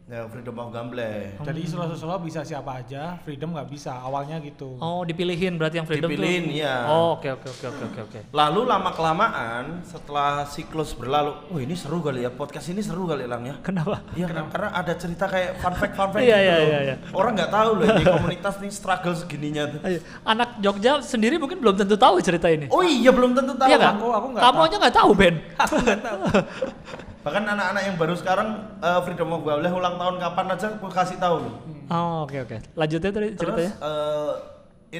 [0.04, 1.32] ya, Freedom of Gamble.
[1.40, 3.96] Jadi selo-selo bisa siapa aja, freedom nggak bisa.
[3.96, 4.76] Awalnya gitu.
[4.76, 6.54] Oh, dipilihin berarti yang Freedom Dipilihin, tuh.
[6.54, 6.74] iya.
[6.86, 8.18] Oh, oke oke oke oke oke oke.
[8.30, 13.24] Lalu lama kelamaan setelah siklus berlalu, oh ini seru kali ya podcast ini seru kali
[13.24, 13.56] lang ya.
[13.60, 14.04] Kenapa?
[14.12, 16.96] Iya karena ada cerita kayak fun fact fun fact Iya, gitu iya, iya, iya.
[17.10, 19.80] Orang nggak tahu loh di komunitas nih struggle segininya tuh.
[19.82, 19.98] Ayo.
[20.22, 22.68] Anak Jogja sendiri mungkin belum tentu tahu cerita ini.
[22.68, 23.68] Oh iya belum tentu tahu.
[23.68, 23.94] iya nggak?
[23.96, 24.66] aku- aku nggak Kamu tahu.
[24.68, 25.34] aja nggak tahu Ben.
[25.64, 26.20] Aku nggak tahu.
[27.24, 28.48] Bahkan anak-anak yang baru sekarang
[28.84, 31.54] eh, Freedom of Gamble ulang tahun kapan aja aku kasih tahu loh.
[31.88, 32.56] Oh, oke oke.
[32.76, 33.72] Lanjutnya tadi Terus ceritanya.
[33.80, 34.32] eh,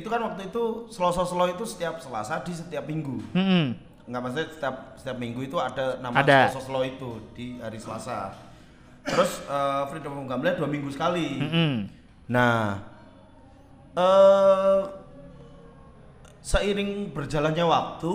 [0.01, 3.21] itu kan waktu itu Selasa Slow itu setiap Selasa di setiap minggu.
[3.37, 3.77] Mm-mm.
[4.09, 6.49] Enggak maksudnya setiap setiap minggu itu ada nama Ada.
[6.49, 8.33] Selasa Slow itu di hari Selasa.
[9.05, 11.45] Terus eh, Freedom of Gambler dua minggu sekali.
[11.45, 11.73] Mm-mm.
[12.33, 12.81] Nah,
[14.01, 14.81] eh
[16.41, 18.13] seiring berjalannya waktu,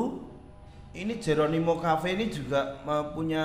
[0.99, 2.75] ini Geronimo Cafe ini juga
[3.11, 3.43] punya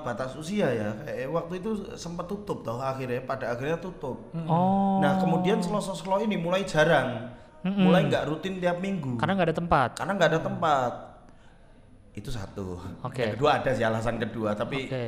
[0.00, 0.90] batas usia ya.
[1.04, 4.32] Kayak waktu itu sempat tutup toh akhirnya, pada akhirnya tutup.
[4.48, 4.98] Oh.
[4.98, 7.28] Nah, kemudian Selasa Slow ini mulai jarang,
[7.60, 7.84] Mm-mm.
[7.84, 9.20] mulai nggak rutin tiap minggu.
[9.20, 9.90] Karena nggak ada tempat.
[9.94, 10.92] Karena nggak ada tempat.
[12.16, 12.80] Itu satu.
[13.04, 13.22] Oke.
[13.22, 15.04] Yang kedua ada sih alasan kedua, tapi Oke.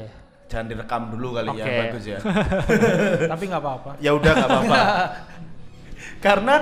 [0.46, 1.74] jangan direkam dulu kali ya, Oke.
[1.88, 2.18] bagus ya.
[3.32, 3.90] Tapi nggak apa-apa.
[3.98, 4.80] ya udah nggak apa-apa
[6.26, 6.54] karena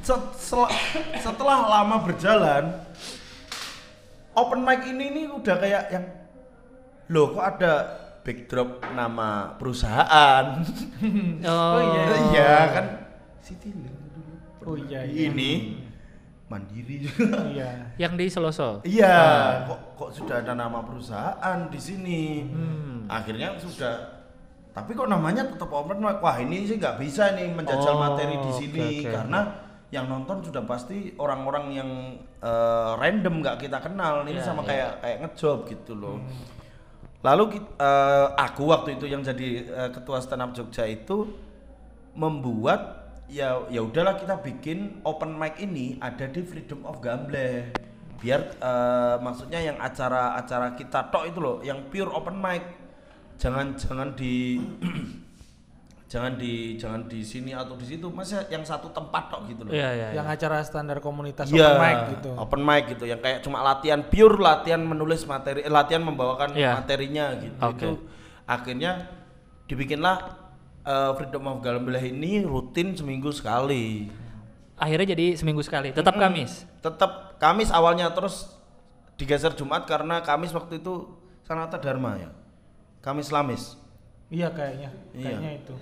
[0.00, 0.72] se- sel-
[1.18, 2.64] setelah lama berjalan
[4.32, 6.04] open mic ini nih udah kayak yang
[7.06, 7.72] loh kok ada
[8.20, 10.62] backdrop nama perusahaan
[11.44, 12.04] Oh, iya.
[12.28, 12.86] iya kan
[13.40, 13.72] City
[14.60, 15.02] Oh iya.
[15.02, 15.28] iya.
[15.28, 15.80] ini
[16.46, 17.70] mandiri juga Iya.
[17.96, 18.68] Yang di Seloso.
[18.82, 19.50] iya Ah.
[19.64, 23.06] kok kok sudah ada nama perusahaan di sini Hmm.
[23.06, 24.20] akhirnya sudah
[24.70, 28.36] tapi kok namanya tetap open mic wah ini sih nggak bisa nih menjajal Oh, materi
[28.36, 29.10] di sini oke.
[29.10, 29.40] karena
[29.90, 31.90] yang nonton sudah pasti orang-orang yang
[32.38, 34.22] eh, random nggak kita kenal.
[34.22, 34.68] Ini Iya, sama iya.
[34.68, 36.16] kayak kayak ngejob gitu loh.
[37.20, 41.28] Lalu kit- eh, aku waktu itu yang jadi eh, ketua stand up Jogja itu
[42.14, 42.98] membuat
[43.30, 47.70] ya ya udahlah kita bikin open mic ini ada di Freedom of Gamble.
[48.20, 52.62] Biar eh, maksudnya yang acara-acara kita tok itu loh yang pure open mic.
[53.36, 54.60] Jangan jangan di
[56.10, 59.70] jangan di jangan di sini atau di situ masa yang satu tempat tok gitu loh
[59.70, 60.08] Iya, iya.
[60.18, 62.30] Yang acara standar komunitas Iya, open mic gitu.
[62.34, 66.82] open mic gitu yang kayak cuma latihan pure latihan menulis materi eh, latihan membawakan Iya.
[66.82, 67.78] materinya gitu Oke.
[67.78, 67.90] itu
[68.42, 69.06] akhirnya
[69.64, 70.18] dibikinlah
[70.82, 74.10] eh, Freedom of Galamblah ini rutin seminggu sekali
[74.74, 75.92] Akhirnya jadi seminggu sekali.
[75.92, 76.64] Tetap Kamis.
[76.80, 78.50] tetap Kamis awalnya terus
[79.14, 81.06] digeser Jumat karena Kamis waktu itu
[81.46, 82.34] Sanata Dharma ya
[82.98, 83.78] Kamis Lamis
[84.26, 84.90] Iya kayaknya.
[85.10, 85.26] Iya.
[85.26, 85.74] Kayaknya itu.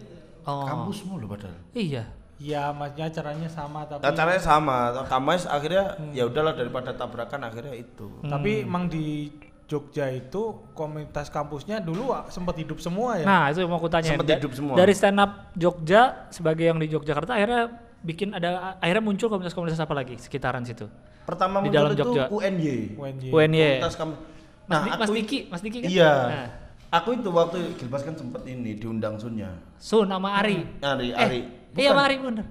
[0.49, 0.65] Oh.
[0.65, 2.09] kampusmu loh padahal Iya.
[2.39, 6.15] Iya, maksudnya acaranya sama tapi Nah, caranya sama Kamis akhirnya Hmm.
[6.15, 9.29] ya udahlah daripada tabrakan akhirnya itu tapi emang di
[9.67, 13.27] Jogja itu komunitas kampusnya dulu sempat hidup semua ya.
[13.27, 14.17] Nah, itu yang mau aku tanya.
[14.17, 14.73] Sempet hidup semua.
[14.73, 17.69] Dari stand up Jogja sebagai yang di Yogyakarta akhirnya
[18.01, 20.89] bikin ada akhirnya muncul komunitas-komunitas apa lagi sekitaran situ?
[21.29, 22.25] pertama Di muncul dalam itu Jogja.
[22.33, 23.25] UNY UNJ.
[23.29, 23.61] UNY.
[23.77, 23.95] Komunitas.
[23.99, 24.17] Mas,
[24.65, 25.89] Nah, Mas aku Diki, Mas Diki kan?
[25.91, 26.13] Iya.
[26.25, 26.49] Nah.
[26.89, 29.53] Aku itu waktu Gilbas kan sempet ini diundang Sunnya.
[29.77, 30.65] Sun sama Ari.
[30.81, 31.41] Ari, Eh, Ari.
[31.77, 31.89] Iya, Bukan.
[31.93, 32.47] sama Ari bener.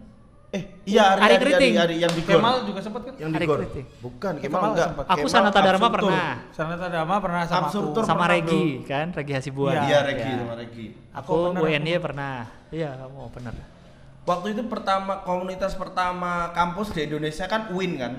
[0.48, 1.70] Eh, iya Ari, Ari Ari, Ari.
[1.76, 2.22] Ari, yang di.
[2.22, 3.14] Kemal juga sempat kan?
[3.18, 3.60] Yang di Ari Gor.
[4.00, 4.88] Bukan, Kemal Kemal enggak.
[4.88, 5.04] sempet.
[5.04, 6.28] Aku Kemal Sanata Dharma pernah.
[6.54, 8.06] Sanata Dharma pernah sama Absurd aku.
[8.06, 9.74] Sama Regi kan, Regi Hasibuan.
[9.74, 9.82] Iya.
[9.84, 10.38] Iya, Regi Iya.
[10.38, 10.86] sama Regi.
[11.12, 12.34] Aku UNY pernah.
[12.70, 13.54] Iya, kamu bener.
[14.24, 18.14] Waktu itu pertama komunitas pertama kampus di Indonesia kan UIN kan.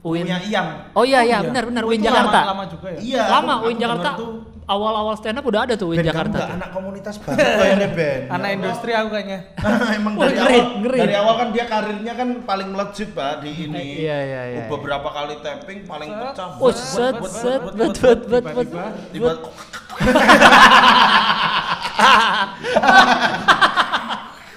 [0.00, 0.24] UIN.
[0.24, 0.66] Punya Iyam.
[0.92, 1.46] Oh iya, iya, Iya.
[1.46, 2.38] benar benar Oh, UIN Jakarta.
[2.38, 2.98] Lama, lama juga ya.
[2.98, 3.22] Iya.
[3.26, 4.10] Lama aku- UIN aku Jakarta.
[4.14, 4.32] tuh,
[4.68, 6.36] Awal-awal stand up udah ada tuh UIN Ben, Jakarta.
[6.38, 6.48] tuh.
[6.52, 8.20] anak komunitas banget kayaknya Ben.
[8.28, 9.38] Anak industri aku kayaknya.
[9.96, 10.98] Emang Wah, dari ngeri, awal ngeri.
[11.00, 13.84] dari awal kan dia karirnya kan paling melejit pak di ini.
[13.98, 16.20] Iya, iya, iya, Beberapa kali tapping paling Set.
[16.22, 16.48] pecah.
[16.54, 18.68] Oh, set set bet bet bet bet.
[19.08, 19.32] Tiba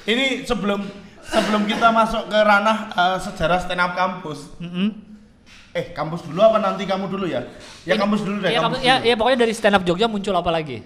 [0.03, 0.81] ini sebelum
[1.23, 5.10] sebelum kita masuk ke ranah eh, sejarah stand up kampus Mm-mm.
[5.71, 7.41] Eh kampus dulu apa nanti kamu dulu ya
[7.81, 9.07] ya kampus dulu deh Iya, kampus kamu- ya, dulu.
[9.07, 10.77] ya pokoknya dari stand up Jogja muncul apa lagi?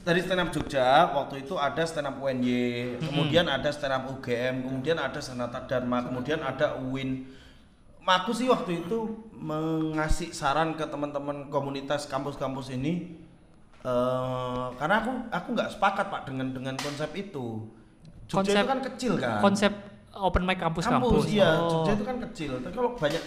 [0.00, 2.56] dari stand up Jogja waktu itu ada stand up UNY
[3.02, 7.28] kemudian ada stand up UGM kemudian ada Sanata Dharma kemudian ada UIN
[8.00, 8.98] aku sih waktu itu
[9.34, 13.20] mengasih saran ke teman-teman komunitas kampus-kampus ini
[13.80, 17.66] eh, karena aku aku nggak sepakat pak dengan dengan konsep itu
[18.24, 19.72] Jogja Konsep- itu kan kecil kan Konsep
[20.14, 21.24] open mic kampus-kampus.
[21.26, 21.68] iya Oh.
[21.82, 23.20] Jogja itu kan kecil tapi kalau banyak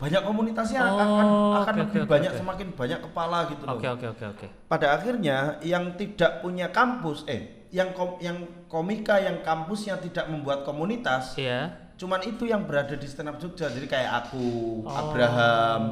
[0.00, 2.38] banyak komunitasnya Oh, akan akan oke, lebih oke, banyak oke.
[2.38, 4.46] semakin banyak kepala gitu loh Oke oke oke oke.
[4.64, 8.34] pada akhirnya yang tidak punya kampus eh yang kom, yang
[8.66, 11.70] komika yang kampusnya tidak membuat komunitas Iya.
[11.94, 14.42] cuman itu yang berada di stand up Jogja jadi kayak aku
[14.80, 14.90] Oh.
[14.90, 15.82] Abraham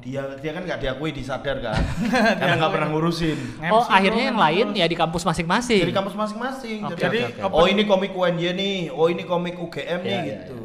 [0.00, 1.78] dia dia kan nggak diakui disadar kan
[2.40, 3.38] karena nggak pernah ngurusin
[3.68, 4.80] Oh, MC akhirnya yang lain ngurus.
[4.80, 5.78] ya di kampus masing-masing.
[5.78, 7.54] jadi kampus masing-masing Oke, jadi oke, oke.
[7.54, 10.58] oh ini komik UNY nih oh ini komik UGM nih Iya, iya, gitu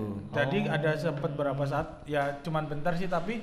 [0.45, 0.75] Jadi Oh.
[0.77, 3.41] ada sempat berapa saat ya cuman bentar sih tapi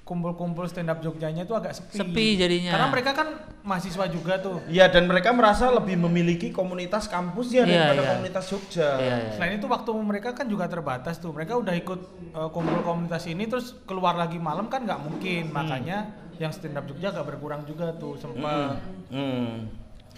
[0.00, 2.02] kumpul-kumpul stand up Jogjanya itu agak sepi.
[2.02, 2.74] Sepi jadinya.
[2.74, 3.28] Karena mereka kan
[3.62, 4.58] mahasiswa juga tuh.
[4.66, 8.10] Iya dan mereka merasa lebih memiliki komunitas kampusnya Iya, daripada iya.
[8.18, 8.90] komunitas Jogja.
[8.98, 9.30] Iya, iya.
[9.38, 11.30] Selain itu waktu mereka kan juga terbatas tuh.
[11.30, 12.00] Mereka udah ikut
[12.34, 15.54] uh, kumpul komunitas ini terus keluar lagi malam kan nggak mungkin.
[15.54, 16.10] Makanya
[16.42, 18.82] yang stand up Jogja agak berkurang juga tuh sempat.
[19.14, 19.70] Hmm.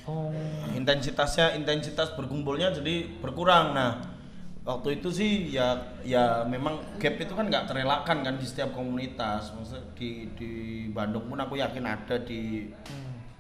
[0.03, 0.35] Oh.
[0.75, 4.03] intensitasnya intensitas berkumpulnya jadi berkurang nah
[4.63, 9.51] waktu itu sih ya ya memang gap itu kan nggak terelakkan kan di setiap komunitas
[9.53, 10.51] maksudnya di di
[10.89, 12.71] Bandung pun aku yakin ada di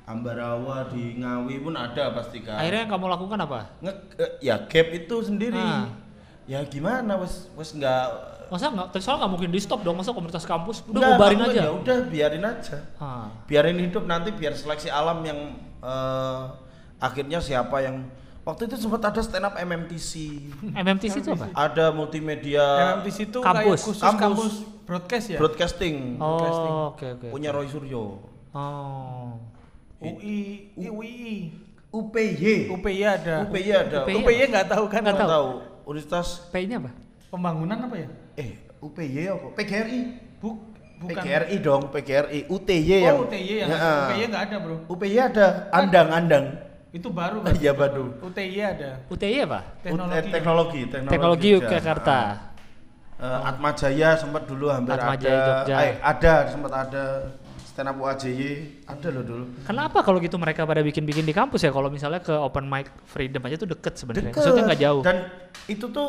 [0.03, 3.59] Ambarawa di Ngawi pun ada pasti kan Akhirnya yang kamu lakukan apa?
[3.79, 5.87] Nge, eh, ya gap itu sendiri Ah.
[6.43, 8.93] ya gimana wes wes nggak Masa nggak?
[8.93, 9.97] Terus nggak mungkin di stop dong.
[9.97, 11.61] Masa komunitas kampus udah nggak, bubarin aja.
[11.65, 13.31] ya udah biarin aja Ah.
[13.47, 15.39] biarin hidup nanti biar seleksi alam yang
[15.81, 16.43] eh,
[16.99, 18.11] akhirnya siapa yang
[18.43, 20.13] waktu itu sempat ada stand up MMTC
[20.75, 21.47] MMTC itu apa?
[21.55, 22.65] ada multimedia
[22.99, 23.63] MMTC itu Kampus.
[23.63, 24.19] kayak khusus Kampus.
[24.23, 25.39] kampus, broadcast ya?
[25.39, 25.97] Broadcasting.
[26.19, 27.27] Oh, oke oke.
[27.31, 28.19] punya Roy Suryo.
[28.53, 29.39] Oh.
[30.03, 31.55] UI UI
[31.93, 33.47] UPY UPY ada.
[33.47, 33.99] UPY ada.
[34.03, 34.15] UPY.
[34.19, 35.01] UPY nggak tahu kan?
[35.07, 35.31] Nggak tahu.
[35.31, 35.49] tahu.
[35.87, 36.91] Universitas P-nya apa?
[37.31, 38.09] pembangunan apa ya?
[38.35, 39.47] Eh UPY apa?
[39.55, 40.01] PGRI
[40.43, 40.59] Buk,
[40.99, 41.15] bukan.
[41.23, 43.79] PGRI dong PGRI UTY yang oh UTY yang Ya,
[44.11, 44.77] UPY nggak ada bro.
[44.91, 45.47] UPY ada.
[45.71, 49.61] Andang-andang itu baru kan iya baru UTY ada UTI apa?
[49.81, 51.65] teknologi Eh, teknologi teknologi, Teknologi Jogja.
[51.73, 52.19] Yogyakarta.
[53.17, 55.77] Eh, Atma Jaya sempat dulu hampir Atma ada Jaya Jogja.
[55.81, 57.05] Eh, ada sempat ada
[57.65, 58.51] stand up UAJY
[58.85, 61.73] ada loh dulu Kenapa kalau gitu mereka pada bikin-bikin di kampus ya?
[61.73, 64.29] Kalau misalnya ke open mic freedom aja tuh deket sebenarnya.
[64.29, 64.37] Deket.
[64.37, 65.01] Maksudnya nggak jauh.
[65.01, 65.17] dan
[65.65, 66.09] itu tuh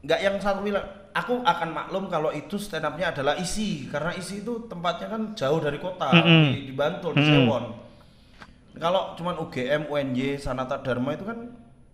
[0.00, 4.40] nggak yang satu wilayah aku akan maklum kalau itu stand upnya adalah isi karena isi
[4.40, 6.56] itu tempatnya kan jauh dari kota Mm-mm.
[6.56, 7.28] di, di Bantul di Mm-mm.
[7.44, 7.64] Sewon
[8.76, 11.38] kalau cuman UGM UNJ Sanata Dharma itu kan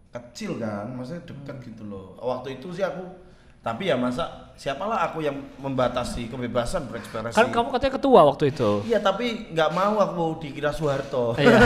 [0.08, 2.16] kecil kan maksudnya dekat gitu loh.
[2.18, 3.26] Waktu itu sih aku
[3.58, 7.34] tapi ya masa siapalah aku yang membatasi kebebasan berekspresi.
[7.34, 8.86] Kan kamu katanya ketua waktu itu.
[8.86, 11.34] iya tapi nggak mau aku dikira Soeharto.
[11.42, 11.58] Iya.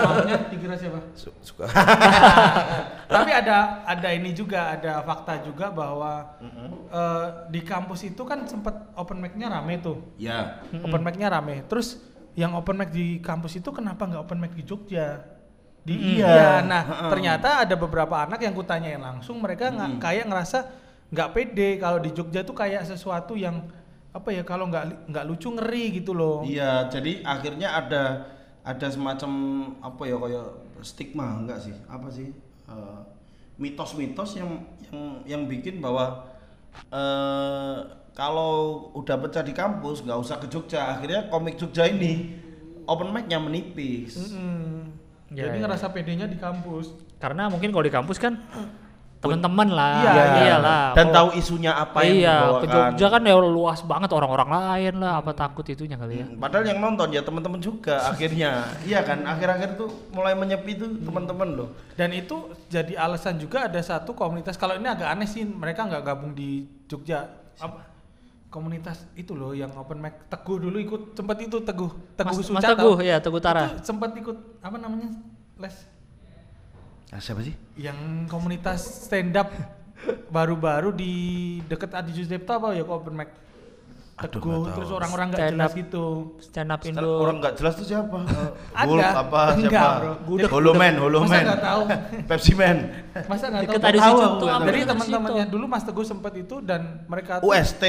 [0.00, 1.02] Maunya dikira siapa?
[1.18, 1.66] Su- suka
[3.14, 6.38] tapi ada ada ini juga ada fakta juga bahwa
[6.88, 9.98] eh, di kampus itu kan sempat open mic-nya rame tuh.
[10.16, 11.66] Ya open mic-nya rame.
[11.68, 12.00] Terus
[12.34, 15.20] yang open mic di kampus itu kenapa nggak open mic di Jogja
[15.82, 16.04] di Mm.
[16.14, 16.50] iya Iya.
[16.62, 17.10] nah Heeh.
[17.10, 20.58] ternyata ada beberapa anak yang kutanyain langsung mereka nggak kayak ngerasa
[21.10, 23.66] nggak pede kalau di Jogja tuh kayak sesuatu yang
[24.12, 28.02] apa ya kalau nggak nggak lucu ngeri gitu loh Iya, jadi akhirnya ada
[28.62, 29.30] ada semacam
[29.80, 30.46] apa ya kayak
[30.80, 31.74] stigma enggak sih?
[31.88, 32.30] Apa sih?
[32.68, 33.00] Eh,
[33.56, 36.28] mitos-mitos yang yang yang bikin bahwa
[36.88, 37.76] eh
[38.12, 38.52] kalau
[38.92, 40.92] udah pecah di kampus nggak usah ke Jogja.
[40.92, 42.36] Akhirnya komik Jogja ini
[42.84, 44.16] open mic-nya menipis.
[44.18, 44.92] Mm-mm.
[45.32, 45.62] Ya, jadi ya.
[45.64, 48.36] ngerasa pedenya di kampus Karena mungkin kalau di kampus kan
[49.22, 50.02] teman-teman lah.
[50.02, 50.24] Iya, iya.
[50.44, 50.84] iyalah.
[50.92, 52.60] Dan Kalau- tahu isunya apa yang iya, dibawakan.
[52.60, 55.12] ke Jogja kan ya luas banget orang-orang lain lah.
[55.22, 56.26] Apa takut itunya kali ya?
[56.26, 58.66] Hmm, Padahal yang nonton ya teman-teman juga akhirnya.
[58.82, 59.22] Iya kan?
[59.22, 61.68] Akhir-akhir tuh mulai menyepi tuh teman-teman loh.
[61.94, 62.34] dan itu
[62.66, 66.66] jadi alasan juga ada satu komunitas kalau ini agak aneh sih mereka nggak gabung di
[66.90, 67.91] Jogja apa
[68.52, 72.62] komunitas itu loh yang open mic teguh dulu ikut sempat itu teguh teguh Mas, Mas?
[72.62, 73.72] Teguh ya, Teguh Tara.
[73.72, 75.08] Itu sempat ikut apa namanya
[75.56, 75.88] les
[77.08, 77.52] Ah, siapa sih?
[77.74, 79.48] yang komunitas stand up
[80.28, 81.12] baru-baru di
[81.62, 83.30] deket Adi Jusdepta apa ya kok open mic
[84.14, 84.74] Aduh, teguh tahu.
[84.76, 85.80] terus orang-orang nggak Stand jelas up.
[85.80, 86.04] gitu
[86.38, 87.10] Stand up Indo.
[87.18, 88.18] Orang nggak jelas tuh siapa?
[88.76, 88.86] Ada.
[88.86, 90.48] Wolf apa Enggak, siapa?
[90.52, 91.42] Holoman, masa Holoman.
[91.42, 91.82] nggak tahu
[92.30, 92.76] Pepsi Man.
[93.26, 94.62] masa nggak Deket tahu Adi Tahu apa?
[94.62, 97.84] jadi Adi teman-temannya dulu Mas Teguh sempat itu dan mereka tuh UST.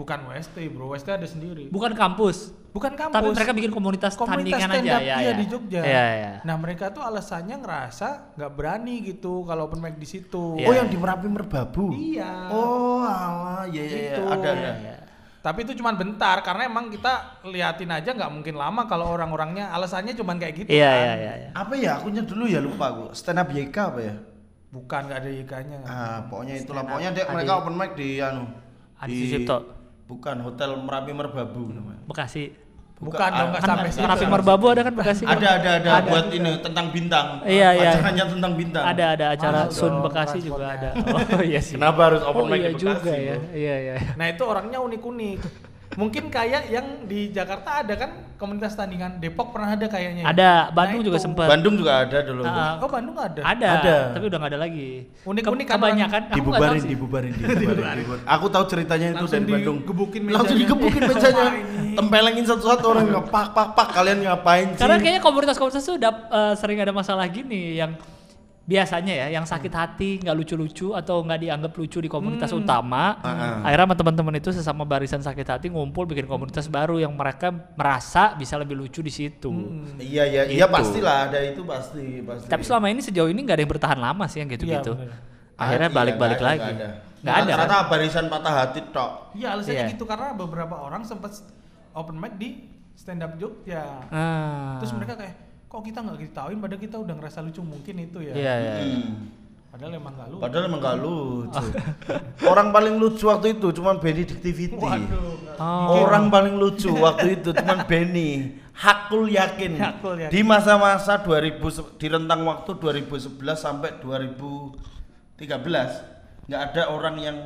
[0.00, 2.56] Bukan WST bro WST ada sendiri Bukan kampus.
[2.70, 5.16] bukan kampus Tapi mereka bikin komunitas, komunitas tandingan stand aja up ya.
[5.16, 5.32] iya ya.
[5.34, 6.32] di Jogja Iya, iya.
[6.40, 10.64] nah mereka tuh alasannya ngerasa nggak berani gitu kalau open mic di situ Iya.
[10.64, 11.92] Oh yang di Merapi Merbabu.
[11.92, 14.00] iya Oh, alah, iya iya iya.
[14.08, 14.22] Gitu.
[14.24, 14.52] ada ada.
[14.56, 14.96] Iya, iya.
[15.40, 17.12] tapi itu cuman bentar karena emang kita
[17.44, 21.32] liatin aja nggak mungkin lama kalau orang-orangnya alasannya cuman kayak gitu Iya, kan iya, iya,
[21.34, 21.48] iya.
[21.52, 21.96] Apa ya?
[21.96, 23.04] Akunya dulu ya lupa aku.
[23.10, 24.14] Stand up YK apa ya?
[24.70, 26.84] bukan nggak ada ikannya Ah, pokoknya itulah.
[26.84, 28.46] Pokoknya mereka open mic di anu.
[28.96, 29.56] Adi di- Sucipto.
[30.10, 32.02] Bukan Hotel Merapi Merbabu namanya.
[32.10, 32.50] Bekasi.
[33.00, 35.22] bukan dong nggak Kan sampai situ Merapi Merbabu ada kan Bekasi?
[35.24, 37.26] Ada ada ada, buat ini tentang bintang.
[37.48, 37.90] Iya, iya.
[37.96, 38.84] Acaranya tentang bintang.
[38.84, 40.90] Ada ada acara Mahal Sun dong Bekasi juga ada.
[41.00, 41.80] Oh iya sih.
[41.80, 42.84] Kenapa harus open oh, mic iya di Bekasi?
[42.84, 43.36] juga ya.
[43.56, 43.94] Iya iya.
[44.20, 45.69] Nah itu orangnya unik-unik.
[45.90, 50.22] Mungkin kayak yang di Jakarta ada kan komunitas tandingan Depok pernah ada kayaknya.
[50.22, 50.26] ya?
[50.30, 51.24] Ada Bandung Nah, juga itu.
[51.26, 51.46] sempat.
[51.50, 52.42] Bandung juga ada dulu.
[52.42, 53.40] Ah, Oh Bandung ada.
[53.42, 53.96] ada, Ada.
[54.14, 54.90] tapi udah nggak ada lagi.
[55.26, 56.22] Unik-unik Ke- kan kebanyakan.
[56.22, 58.22] aku nggak tahu dibubarin, dibubarin, dibubarin, dibubarin.
[58.24, 59.78] Aku tahu ceritanya itu Langsung dari Bandung.
[60.30, 60.62] Langsung mejanya.
[60.62, 61.46] digebukin mejanya.
[61.98, 64.78] Tempelengin satu-satu orang nggak pak pak pak kalian ngapain sih?
[64.78, 67.98] Karena kayaknya komunitas-komunitas tuh udah eh, sering ada masalah gini yang
[68.70, 73.18] biasanya ya, yang sakit hati, nggak lucu-lucu atau nggak dianggap lucu di komunitas utama.
[73.18, 73.66] Ah, ah.
[73.66, 78.38] Akhirnya sama teman-teman itu sesama barisan sakit hati ngumpul bikin komunitas baru yang mereka merasa
[78.38, 79.50] bisa lebih lucu di situ.
[79.98, 80.70] Iya iya iya Gitu.
[80.70, 82.46] pastilah ada itu pasti pasti.
[82.46, 84.94] Tapi selama ini sejauh ini nggak ada yang bertahan lama sih yang gitu-gitu.
[84.94, 85.18] Iya, bener.
[85.58, 86.62] Akhirnya Ah, iya, balik-balik ada, lagi.
[86.62, 87.52] nggak ada.
[87.52, 87.82] Rata-rata kan?
[87.90, 89.10] barisan patah hati tok.
[89.34, 89.92] Iya alasannya Iya.
[89.92, 91.42] gitu karena beberapa orang sempat
[91.92, 94.06] open mic di stand up Jogja.
[94.08, 94.78] Ah.
[94.78, 95.34] Terus mereka kayak
[95.70, 98.34] kok kita nggak diketahuin padahal kita udah ngerasa lucu mungkin itu ya.
[98.34, 98.74] Iya iya.
[98.82, 98.98] iya.
[98.98, 99.38] Hmm.
[99.70, 100.42] Padahal emang gak lucu.
[100.42, 101.66] Padahal emang gak lucu.
[102.50, 104.82] Orang paling lucu waktu itu cuman Benedictivity.
[104.82, 105.38] Waduh.
[105.62, 106.02] Oh.
[106.02, 108.58] Orang paling lucu waktu itu cuman Benny.
[108.74, 109.78] Hakul yakin.
[109.78, 110.34] Hakul yakin.
[110.34, 115.38] Di masa-masa 2000 se- di rentang waktu 2011 sampai 2013
[116.50, 117.38] nggak ada orang yang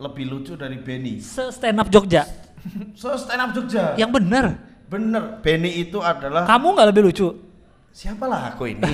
[0.00, 1.20] lebih lucu dari Benny.
[1.20, 2.24] Se stand up Jogja.
[2.96, 4.00] So stand up Jogja.
[4.00, 4.56] Yang bener.
[4.88, 7.49] Bener, Benny itu adalah Kamu nggak lebih lucu?
[7.90, 8.82] Siapalah aku ini.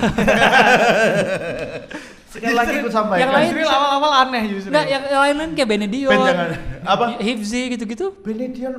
[2.27, 3.21] Sekali lagi aku sampaikan.
[3.23, 4.69] Yang lain- Justru awal-awal aneh justru.
[4.69, 6.11] Enggak, yang yang lain-lain kayak Benedion.
[6.11, 6.49] Ben jangan.
[6.83, 7.03] Apa?
[7.17, 8.05] Hifzi gitu-gitu.
[8.19, 8.75] Benedion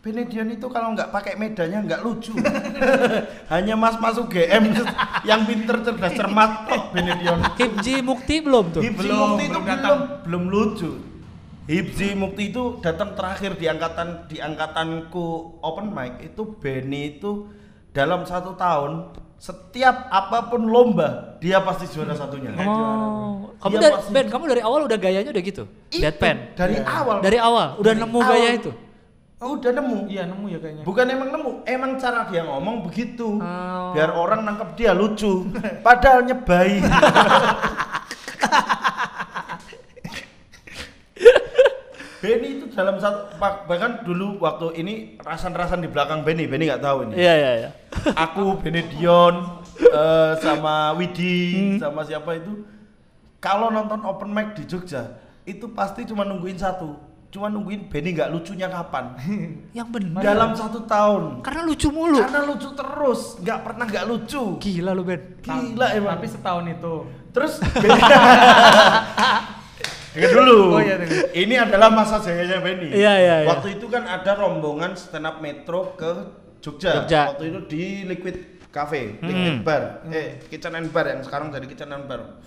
[0.00, 2.32] Benedion itu kalau nggak pakai medanya nggak lucu.
[3.52, 4.72] Hanya mas-mas UGM
[5.28, 7.40] yang pinter cerdas cermat kok Benedion.
[7.54, 8.80] Hifzi Mukti belum tuh.
[8.80, 9.98] Hipsi Belum, Mukti itu belum belum datang.
[10.24, 10.90] belum lucu.
[11.66, 15.26] Hipsi Mukti itu datang terakhir di angkatan di angkatanku
[15.60, 17.48] open mic itu Benny itu
[17.92, 22.52] dalam satu tahun setiap apa pun lomba dia pasti juara satunya.
[22.60, 25.64] Oh, kamu Dia dari pasti- Ben, kamu dari awal udah gayanya udah gitu.
[25.88, 26.52] Itu, Deadpan.
[26.52, 27.16] dari awal.
[27.24, 28.30] Dari awal udah Dari nemu awal.
[28.30, 28.70] gaya itu.
[29.40, 29.98] Oh, udah nemu.
[30.06, 30.84] Iya nemu ya kayaknya.
[30.84, 33.40] Bukan emang nemu, emang cara dia ngomong begitu.
[33.40, 33.96] Oh.
[33.96, 35.48] Biar orang nangkep dia lucu.
[35.80, 36.84] Padahal nyebai.
[42.20, 47.08] Benny itu dalam satu bahkan dulu waktu ini rasan-rasan di belakang Benny, Benny nggak tahu
[47.08, 47.16] ini.
[47.16, 47.70] Iya iya iya.
[48.14, 49.40] Aku Benny Dion
[49.80, 52.60] eh, sama Widi sama siapa itu
[53.40, 56.92] kalau nonton open mic di Jogja itu pasti cuma nungguin satu,
[57.28, 59.16] cuma nungguin Benny nggak lucunya kapan.
[59.78, 60.20] Yang bener.
[60.20, 62.20] dalam satu tahun Karena lucu mulu.
[62.20, 65.40] karena lucu terus nggak pernah nggak lucu Gila lu Ben.
[65.40, 66.94] gila emang Tapi setahun itu.
[67.32, 67.52] terus
[70.10, 70.74] Dengar dulu.
[70.74, 71.30] Oh, iya, dengar.
[71.30, 72.90] Ini adalah masa jayanya Benny.
[72.90, 73.48] Iya, iya, iya.
[73.48, 76.12] Waktu itu kan ada rombongan stand up metro ke
[76.58, 77.06] Jogja.
[77.06, 77.22] Jogja.
[77.34, 78.36] Waktu itu di Liquid
[78.70, 79.26] Cafe, Hmm.
[79.30, 82.38] Liquid Bar, eh Kitchen and Bar yang sekarang jadi Kitchen and Bar.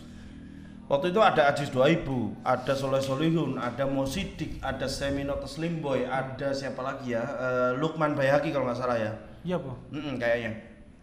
[0.88, 6.04] Waktu itu ada Ajis 2000, ada Soleh Solihun, ada Mo Sidik, ada Seminoto Slim Boy,
[6.04, 7.24] ada siapa lagi ya?
[7.24, 9.12] Eh, Lukman Bayaki kalau nggak salah ya.
[9.44, 9.80] Iya po.
[9.92, 10.52] Mm-mm, kayaknya.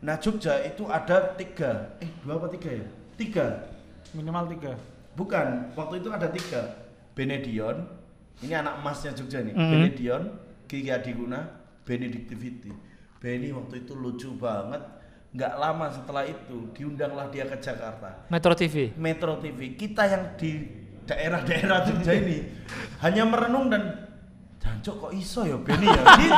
[0.01, 2.87] Nah Jogja itu ada tiga, eh dua apa tiga ya?
[3.17, 3.47] Tiga.
[4.13, 4.73] Minimal tiga.
[5.19, 6.63] Bukan, waktu itu ada tiga.
[7.15, 7.85] Benedion,
[8.41, 9.53] ini anak emasnya Jogja nih.
[9.53, 9.71] Mhm.
[9.71, 10.23] Benedion,
[10.71, 11.41] Kiki Adiguna,
[11.85, 12.73] Benedictivity.
[13.21, 14.81] Benny waktu itu lucu banget.
[15.31, 18.27] Nggak lama setelah itu diundanglah dia ke Jakarta.
[18.33, 18.97] Metro TV.
[18.97, 19.77] Metro TV.
[19.77, 20.65] Kita yang di
[21.05, 22.39] daerah-daerah Jogja ini
[23.03, 24.09] hanya merenung dan
[24.61, 26.37] Jancok kok iso ya Benny ya gitu.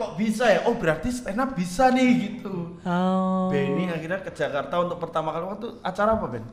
[0.00, 0.60] Kok bisa ya?
[0.64, 2.80] Oh berarti stand up bisa nih gitu.
[2.80, 3.52] Oh.
[3.52, 6.44] Benny akhirnya ke Jakarta untuk pertama kali waktu acara apa Ben?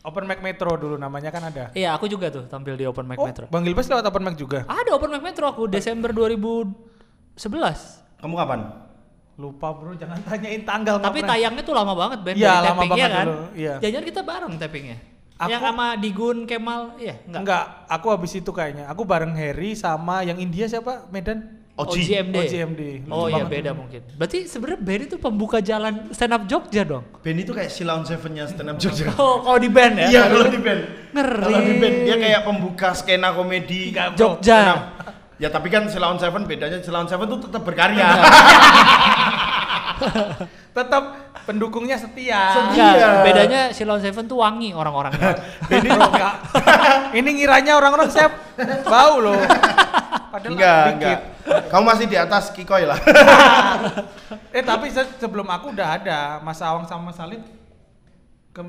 [0.00, 1.68] Open mic Metro dulu namanya kan ada.
[1.72, 3.44] Iya, aku juga tuh tampil di Open Mic Oh, Metro.
[3.48, 4.62] Bang Gilbas lewat open mic juga.
[4.64, 6.70] Ada Open Mic Metro aku Desember 2011.
[8.16, 8.60] Kamu kapan?
[9.34, 10.98] Lupa bro, jangan tanyain tanggal.
[10.98, 11.34] Tapi pernah.
[11.34, 12.34] tayangnya tuh lama banget Ben.
[12.34, 13.26] Iya, dari lama tappingnya banget kan.
[13.26, 13.74] dulu, iya.
[13.80, 14.98] Jangan kita bareng tappingnya.
[15.38, 17.40] Aku- Yang sama Digun Kemal, iya enggak.
[17.42, 18.90] Enggak, aku habis itu kayaknya.
[18.90, 21.06] Aku bareng Harry sama yang India siapa?
[21.10, 21.57] Medan.
[21.78, 22.34] OGMD.
[22.34, 22.82] OGMD.
[23.06, 24.00] Oh Lucu iya banget beda mungkin.
[24.18, 27.04] Berarti sebenarnya Benny itu pembuka jalan stand up Jogja dong.
[27.22, 29.14] Ben itu kayak Silaun Seven-nya stand up Jogja.
[29.14, 30.06] Oh, kalau di band ya?
[30.10, 30.80] Iya kalau di band.
[31.14, 31.42] Ngeri.
[31.46, 34.60] Kalau di band dia kayak pembuka skena komedi Enggak, Jogja.
[34.66, 34.76] bro.
[35.38, 38.06] Ya tapi kan Silaun Seven bedanya Silaun Seven tuh tetap berkarya.
[40.78, 41.04] Tetap
[41.42, 42.54] pendukungnya setia.
[42.54, 42.86] Setia.
[42.94, 43.08] Iya.
[43.24, 45.34] bedanya Silon Seven tuh wangi orang-orangnya.
[45.72, 46.34] Enggak.
[47.16, 48.32] Ini ngiranya orang-orang siap
[48.86, 49.38] bau loh.
[50.32, 50.94] Padahal enggak, dikit.
[51.00, 51.20] enggak.
[51.48, 52.98] Kamu masih di atas Kikoy lah.
[54.50, 57.40] Eh tapi se- sebelum aku udah ada Mas Awang sama Mas Salib
[58.50, 58.60] ke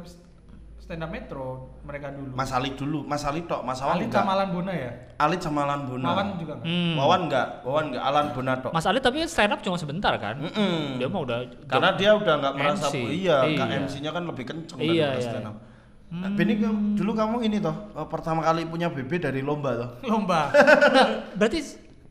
[0.79, 2.33] stand up Metro mereka dulu.
[2.33, 4.21] Mas Ali dulu, Mas Ali tok, Mas Awan Alit enggak.
[4.21, 4.91] sama Alan Bona ya?
[5.17, 6.05] Alit sama Alan Bona.
[6.07, 6.67] Mawan juga enggak?
[6.67, 6.93] Hmm.
[6.95, 8.71] Wawan enggak, Wawan enggak, Alan Bona tok.
[8.71, 10.35] Mas Ali tapi stand up cuma sebentar kan?
[10.37, 10.97] Mm-mm.
[10.97, 12.95] Dia mah udah Karena dia udah nggak merasa MC.
[13.15, 13.63] iya, Iya.
[13.79, 15.55] MC-nya kan lebih kenceng Iya, daripada iya, stand up.
[15.55, 15.67] iya.
[16.09, 19.89] Nah, kamu- dulu kamu ini toh eh, pertama kali punya BB dari lomba toh.
[20.03, 20.49] Lomba.
[20.95, 21.59] Nah, berarti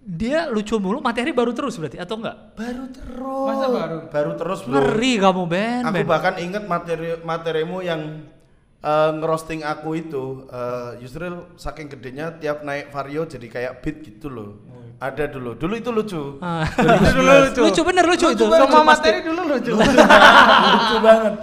[0.01, 2.37] dia lucu mulu, materi baru terus berarti atau enggak?
[2.55, 3.47] Baru terus.
[3.47, 3.97] Masa baru?
[4.09, 4.73] Baru terus bro.
[4.81, 5.83] Ngeri kamu Ben.
[5.85, 6.07] Aku Ben.
[6.07, 8.25] bahkan inget materi materimu yang
[8.79, 14.29] eh, ngerosting aku itu eh, Yusril saking gedenya tiap naik vario jadi kayak beat gitu
[14.29, 14.51] loh.
[14.99, 15.55] Ada dulu.
[15.55, 16.23] Dulu itu lucu.
[16.43, 16.67] Ah.
[16.67, 17.61] Itu dulu lucu.
[17.71, 18.43] lucu bener lucu, itu.
[18.43, 19.07] Semua Lucu pasti.
[19.07, 19.73] materi dulu lucu.
[20.67, 21.35] lucu banget.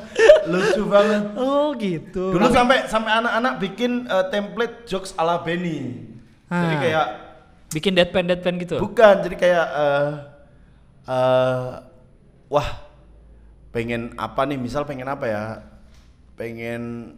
[0.46, 1.24] Lucu banget.
[1.39, 2.24] Oh gitu.
[2.36, 6.03] Dulu sampai sampai anak-anak bikin eh, template jokes ala Benny.
[6.45, 6.80] Jadi Ah.
[6.84, 7.08] kayak
[7.74, 8.78] bikin deadpan deadpan gitu.
[8.82, 10.09] bukan, jadi kayak eh
[11.09, 11.70] eh,
[12.49, 12.70] wah
[13.76, 14.57] pengen apa nih?
[14.59, 15.43] Misal pengen apa ya?
[16.36, 17.16] Pengen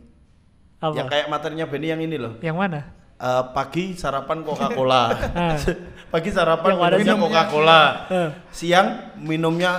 [0.77, 0.93] Apa?
[0.93, 2.33] yang kayak materinya Benny yang ini loh.
[2.41, 2.79] Yang mana?
[3.17, 5.03] Eh, pagi sarapan Coca-Cola.
[5.37, 5.57] Ah.
[6.13, 7.23] pagi sarapan Yang minumnya minumnya.
[7.25, 7.81] Coca-Cola.
[8.09, 8.29] Ah.
[8.53, 8.87] Siang
[9.17, 9.71] minumnya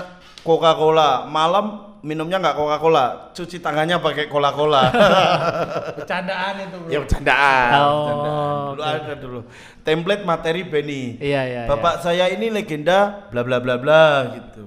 [0.42, 1.26] Coca-Cola.
[1.30, 4.82] Malam minumnya nggak Coca-Cola, cuci tangannya pakai Coca-Cola.
[5.98, 6.90] Bercandaan itu, Bro.
[6.90, 7.70] ya bercandaan.
[7.78, 8.38] Oh, bercandaan.
[8.38, 8.92] Dulu oke.
[8.94, 9.40] ada dulu.
[9.82, 11.18] Template materi Benny.
[11.18, 14.04] Iya, iya, Bapak saya ini legenda bla bla bla bla
[14.36, 14.64] gitu.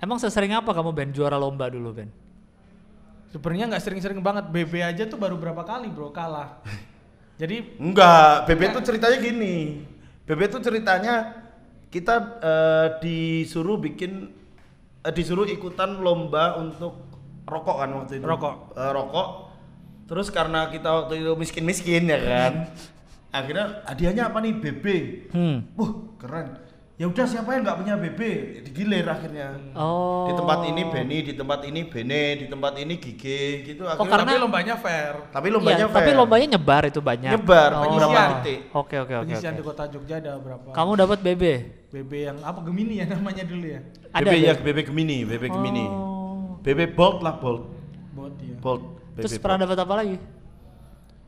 [0.00, 2.08] Emang sesering apa kamu Ben juara lomba dulu Ben?
[3.30, 4.50] Sebenarnya nggak sering-sering banget.
[4.50, 6.58] BB aja tuh baru berapa kali, Bro, kalah.
[7.38, 9.86] Jadi Enggak, BB tuh ceritanya gini.
[10.26, 11.40] BB tuh ceritanya
[11.90, 14.39] kita eh, disuruh bikin
[15.00, 17.08] eh, disuruh ikutan lomba untuk
[17.44, 18.24] rokok kan waktu itu.
[18.24, 18.54] Rokok.
[18.74, 19.28] Eh, rokok.
[20.06, 22.52] Terus karena kita waktu itu miskin-miskin ya kan.
[23.30, 24.84] Akhirnya hadiahnya apa nih BB.
[25.30, 25.56] Hmm.
[25.78, 26.58] Wah, keren.
[27.00, 28.20] Ya udah siapa yang nggak punya BB?
[28.60, 29.56] Digilir akhirnya.
[29.72, 30.28] Oh.
[30.28, 34.04] Di tempat ini Benny, di tempat ini Bene, di tempat ini Gige gitu Oh, akhirnya
[34.04, 35.12] karena- tapi lombanya fair.
[35.32, 36.18] tapi lombanya Iya, tapi fair.
[36.20, 37.30] lombanya nyebar itu banyak.
[37.32, 37.80] Nyebar, Oh.
[37.88, 38.58] beberapa titik.
[38.76, 39.24] Oke oke oke.
[39.24, 40.76] Penyisian di kota Jogja ada berapa?
[40.76, 41.44] Kamu dapat BB?
[41.90, 43.80] BB yang apa Gemini ya namanya dulu ya?
[44.14, 44.54] Ada BB ya?
[44.54, 45.84] BB Gemini, BB Gemini.
[45.90, 46.54] Oh.
[46.62, 47.66] BB Bolt lah Bolt.
[48.14, 48.54] Bot ya.
[48.62, 48.82] Bolt.
[49.18, 49.42] BB Terus Bolt.
[49.42, 50.16] pernah dapat apa lagi?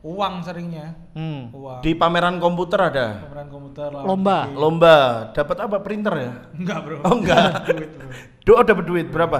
[0.03, 0.95] Uang seringnya.
[1.15, 1.51] Hmm.
[1.51, 1.79] Uang.
[1.79, 4.03] di pameran komputer ada Pemeran komputer lah.
[4.03, 4.39] Lomba.
[4.51, 4.95] lomba,
[5.35, 6.31] dapat apa printer ya?
[6.55, 6.97] Enggak, Bro.
[7.07, 7.47] Oh enggak.
[7.67, 8.07] Duit, Bro.
[8.43, 9.37] Doa dapat duit berapa?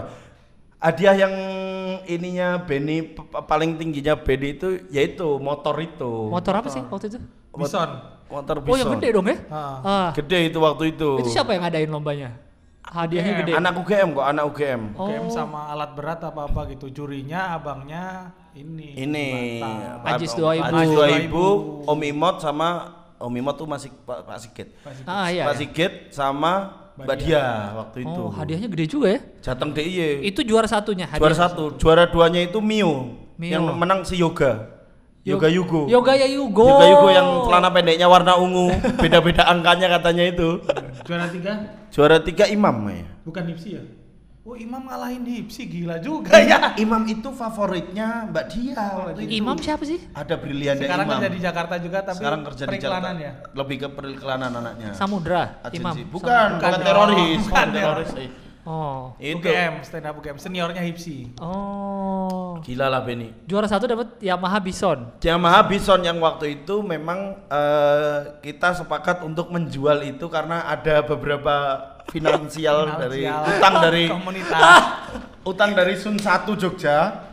[0.80, 1.34] Hadiah yang
[2.08, 3.16] ininya Benny
[3.48, 6.30] paling tingginya Benny itu yaitu motor itu.
[6.30, 7.20] Motor apa sih waktu itu?
[7.54, 7.90] Bison.
[8.34, 9.00] Motor Oh yang Bison.
[9.00, 9.38] gede dong ya?
[9.50, 9.78] Ah.
[9.86, 10.10] Ah.
[10.18, 11.10] Gede itu waktu itu.
[11.22, 12.30] Itu siapa yang ngadain lombanya?
[12.84, 13.42] Hadiahnya UGM.
[13.46, 13.52] gede.
[13.56, 14.82] Anak UGM kok, anak UGM.
[15.00, 15.08] Oh.
[15.08, 16.92] UGM sama alat berat apa apa gitu.
[16.92, 19.00] Jurinya abangnya ini.
[19.00, 19.28] Ini.
[20.04, 20.68] Ajis dua ibu.
[20.68, 21.46] Ajis dua ibu.
[21.88, 24.68] Om Imot sama Om Imot tuh masih Pak, Pak Sigit.
[25.08, 25.48] Ah iya.
[25.48, 25.62] Pak iya.
[25.64, 28.22] Sigit sama Mbak Dia waktu itu.
[28.22, 29.20] Oh hadiahnya gede juga ya?
[29.42, 30.30] Jateng DIY.
[30.30, 31.10] Itu juara satunya.
[31.10, 31.22] hadiah.
[31.26, 33.18] Juara satu, juara duanya itu Mio.
[33.34, 33.50] Mio.
[33.50, 34.70] Yang menang si Yoga.
[35.24, 35.88] Yoga Yugo.
[35.88, 36.68] Yoga ya Yugo.
[36.68, 38.76] Yoga Yugo yang celana pendeknya warna ungu.
[39.02, 40.60] Beda-beda angkanya katanya itu.
[41.08, 41.54] Juara tiga
[41.90, 43.08] Juara tiga Imam ya.
[43.24, 43.84] bukan Hipsi ya?
[44.44, 46.76] Oh Imam ngalahin Hipsi gila juga ya.
[46.76, 49.40] Imam itu favoritnya Mbak Dia waktu itu.
[49.40, 50.04] Imam siapa sih?
[50.12, 51.16] Ada Brilianda Sekarang Imam.
[51.16, 53.10] kerja di Jakarta juga tapi Sekarang kerja di Jakarta.
[53.16, 53.32] ya.
[53.56, 54.92] Lebih ke periklanan anaknya.
[55.00, 55.64] Samudra.
[55.64, 55.80] Agensi.
[55.80, 55.96] Imam.
[56.12, 57.40] Bukan, Bukan bukan, teroris.
[57.40, 58.12] Bukan Bukan teroris.
[58.64, 59.16] Oh.
[59.20, 59.44] Itu.
[59.44, 61.36] UGM, stand up UGM, seniornya Hipsi.
[61.40, 62.60] Oh.
[62.64, 63.32] Gila lah Benny.
[63.48, 65.08] Juara satu dapat Yamaha Bison.
[65.24, 71.56] Yamaha Bison yang waktu itu memang eh, kita sepakat untuk menjual itu karena ada beberapa
[72.10, 74.62] finansial dari utang dari komunitas.
[75.52, 77.30] utang dari Sun 1 Jogja.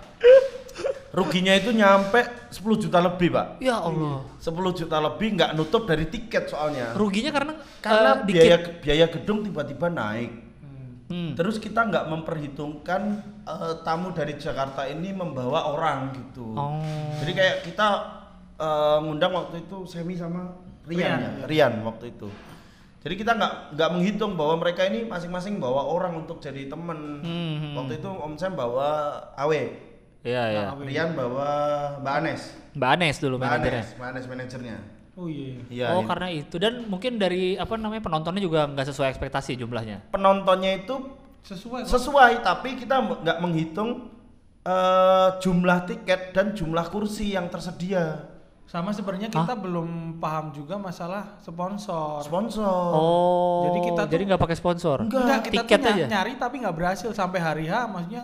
[1.10, 2.22] Ruginya itu nyampe
[2.54, 3.58] 10 juta lebih, Pak.
[3.58, 4.22] Ya Allah.
[4.38, 6.94] 10 juta lebih nggak nutup dari tiket soalnya.
[6.94, 7.52] Ruginya karena
[7.82, 8.78] Karena eh, biaya dikit.
[8.78, 10.30] biaya gedung tiba-tiba naik.
[11.10, 11.34] Hmm.
[11.34, 13.02] Terus kita nggak memperhitungkan
[13.42, 16.54] eh, tamu dari Jakarta ini membawa orang gitu.
[16.54, 16.78] Oh.
[17.18, 17.88] Jadi kayak kita
[18.54, 20.54] eh, ngundang waktu itu Semi sama
[20.86, 22.30] Rian, Rian, ya, Rian waktu itu.
[23.00, 27.24] Jadi kita nggak nggak menghitung bahwa mereka ini masing-masing bawa orang untuk jadi temen.
[27.24, 27.74] Hmm, hmm.
[27.80, 28.88] Waktu itu Om Sam bawa
[29.40, 29.62] Awe,
[30.20, 30.64] Iya ya.
[30.76, 31.48] Rian bawa
[32.04, 32.42] Mbak Anes,
[32.76, 33.80] Mbak Anes dulu Mbak manajernya.
[33.80, 34.76] Anes, Mbak Anes manajernya.
[35.16, 35.56] Oh iya.
[35.68, 35.86] Iya.
[35.96, 36.08] oh ini.
[36.08, 40.12] karena itu dan mungkin dari apa namanya penontonnya juga nggak sesuai ekspektasi jumlahnya.
[40.12, 40.96] penontonnya itu
[41.40, 41.88] Sesuai.
[41.88, 41.92] kok.
[41.96, 44.12] sesuai tapi kita nggak menghitung
[44.60, 48.28] eh, jumlah tiket dan jumlah kursi yang tersedia
[48.70, 52.22] Sama sebenarnya kita belum paham juga masalah sponsor.
[52.22, 53.66] sponsor Oh.
[53.66, 54.96] Jadi kita tuh- jadi nggak pakai sponsor.
[55.02, 56.04] Enggak, Enggak, kita tiket tuh aja?
[56.06, 58.22] nyari tapi nggak berhasil sampai hari H maksudnya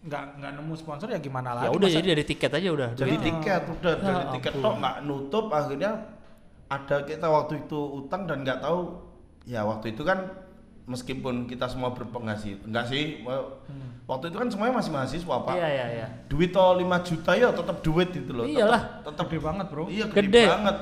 [0.00, 1.66] nggak nggak nemu sponsor ya gimana lagi.
[1.66, 2.88] Ya udah Masa- jadi dari tiket aja udah.
[2.94, 3.26] jadi Duit.
[3.26, 5.92] tiket udah Ya dari tiket tok nggak nutup akhirnya
[6.68, 8.80] ada kita waktu itu utang dan nggak tahu
[9.44, 10.18] ya waktu itu kan
[10.88, 13.60] meskipun kita semua berpenghasilan enggak sih wa-
[14.06, 16.06] waktu itu kan semuanya masih mahasiswa pak Iya iya iya.
[16.26, 19.04] duit toh 5 juta ya tetap duit itu loh Iyalah.
[19.04, 19.84] tetap, tetap gede banget bro.
[19.86, 20.44] Iya gede, Gede.
[20.48, 20.76] banget.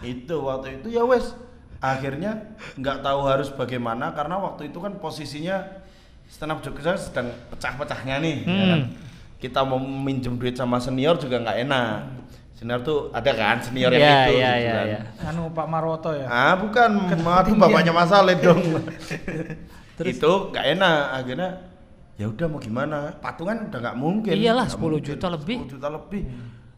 [0.00, 1.36] Itu waktu itu ya wes.
[1.78, 5.62] Akhirnya nggak tahu harus bagaimana karena waktu itu kan posisinya
[6.24, 8.36] stand up Jogja sedang pecah-pecahnya nih.
[8.40, 8.70] ya Hmm.
[8.70, 8.82] kan.
[9.38, 11.98] Kita mau minjem duit sama senior juga nggak enak.
[12.58, 14.32] Senior tuh ada kan senior yang Iya itu.
[14.34, 14.72] iya gitu iya.
[14.74, 14.86] kan.
[14.88, 15.00] iya.
[15.24, 16.26] Anu Pak Marwoto ya.
[16.26, 18.58] Ah bukan, aduh bapaknya Mas Ale dong.
[20.04, 21.50] itu nggak enak akhirnya
[22.14, 25.02] ya udah mau gimana patungan udah nggak mungkin Iyalah, Nggak 10 mungkin.
[25.04, 25.56] juta lebih.
[25.60, 26.22] 10 juta lebih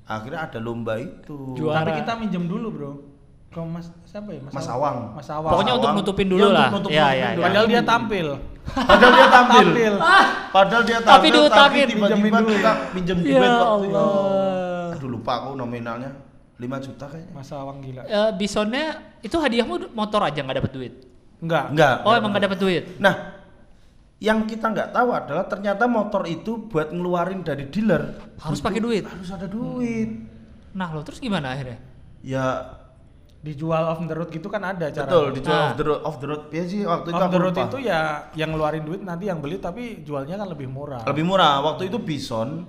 [0.04, 1.80] akhirnya ada lomba itu Juara.
[1.80, 2.92] Tapi kita minjem dulu bro.
[3.48, 4.40] Ke Mas siapa ya?
[4.46, 4.96] Mas Awang.
[5.12, 5.50] Mas Awang.
[5.50, 5.98] Pokoknya untuk Awang.
[5.98, 6.68] nutupin Iya, dulu untuk lah.
[6.70, 7.26] nutup- Iya nutupin iya.
[7.26, 7.34] dulu.
[7.34, 7.44] iya.
[7.46, 8.26] Padahal dia tampil.
[8.70, 9.66] Padahal dia tampil.
[9.66, 9.94] Tampil.
[10.50, 12.50] Padahal dia Tapi tampil diutangin, tiba-tiba minjemin dulu.
[12.52, 13.96] kita pinjem Ya duit waktu itu.
[13.96, 14.69] Allah.
[15.00, 16.12] Aduh lupa aku nominalnya
[16.60, 17.32] 5 juta kayaknya.
[17.32, 18.04] Mas Awang gila.
[18.04, 20.94] Eh, bisonnya itu hadiahmu motor aja nggak dapet duit.
[21.40, 21.72] Enggak.
[21.72, 21.94] Enggak.
[22.04, 22.84] Oh emang nggak dapet duit.
[23.00, 23.40] Nah,
[24.20, 29.08] yang kita nggak tahu adalah ternyata motor itu buat ngeluarin dari dealer Harus pakai duit.
[29.08, 30.20] Harus ada duit.
[30.76, 31.80] Nah lo terus gimana akhirnya?
[32.20, 32.76] Ya
[33.40, 35.08] dijual off the road gitu kan ada cara.
[35.08, 35.64] Betul, dijual Ah.
[35.64, 36.00] off the road.
[36.04, 36.42] Off the road.
[36.52, 37.64] Ya sih waktu itu Off the road lupa.
[37.72, 38.00] itu ya
[38.36, 41.08] yang ngeluarin duit nanti yang beli tapi jualnya kan lebih murah.
[41.08, 41.64] lebih murah.
[41.64, 42.68] Waktu itu Bison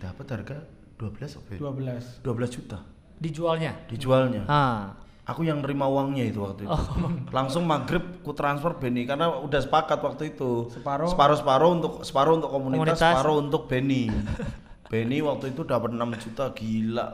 [0.00, 0.56] dapat harga
[0.96, 1.58] 12 apa ya?
[1.60, 2.24] 12.
[2.24, 2.78] 12 juta
[3.16, 3.72] Dijualnya.
[3.88, 4.44] dijualnya.
[4.44, 4.92] Ah.
[5.26, 6.78] Aku yang nerima uangnya itu waktu itu.
[7.36, 10.70] Langsung maghrib ku transfer Benny karena udah sepakat waktu itu.
[10.70, 11.10] Separuh.
[11.10, 13.00] separuh separuh untuk separuh untuk komunitas, Komunitas.
[13.02, 14.06] separuh untuk Benny.
[14.92, 17.06] Benny waktu itu dapat 6 juta gila.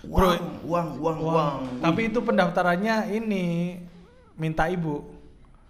[0.00, 1.54] Bro, Uang, uang, uang, uang.
[1.82, 3.44] Tapi itu pendaftarannya ini
[4.38, 5.17] minta ibu.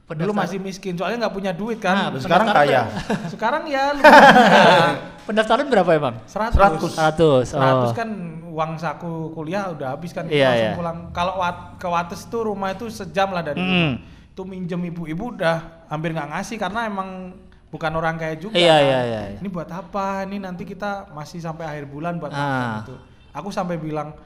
[0.08, 1.96] Dulu Pendaftar- masih miskin soalnya nggak punya duit Nah, kan.
[2.10, 2.80] Terus sekarang kaya.
[3.32, 3.84] Sekarang ya.
[5.28, 6.14] Pendaftaran berapa emang?
[6.24, 6.56] 100.
[6.56, 7.52] 100.
[7.52, 7.92] 100 Oh.
[7.92, 8.08] kan
[8.48, 10.72] uang saku kuliah udah habis kan Iya, langsung iya.
[10.74, 10.98] pulang.
[11.12, 14.00] Kalau wat, ke Wates tuh rumah itu sejam lah dari rumah.
[14.32, 17.36] Itu minjem ibu-ibu udah hampir nggak ngasih karena emang
[17.68, 18.56] bukan orang kaya juga.
[18.56, 18.80] Iya, kan.
[18.82, 19.38] iya, iya, iya.
[19.38, 20.24] Ini buat apa?
[20.24, 22.40] Ini nanti kita masih sampai akhir bulan buat Ah.
[22.40, 22.94] makan gitu.
[23.34, 24.16] Aku sampai bilang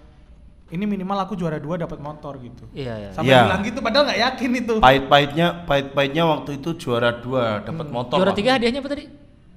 [0.73, 2.65] ini minimal aku juara dua dapat motor gitu.
[2.73, 3.11] Iya, iya.
[3.13, 3.45] Sampai Iya.
[3.45, 4.75] bilang gitu padahal nggak yakin itu.
[4.81, 8.17] Pahit-pahitnya, pahit-pahitnya waktu itu juara dua dapat motor.
[8.17, 8.57] Juara tiga itu.
[8.59, 9.05] hadiahnya apa tadi?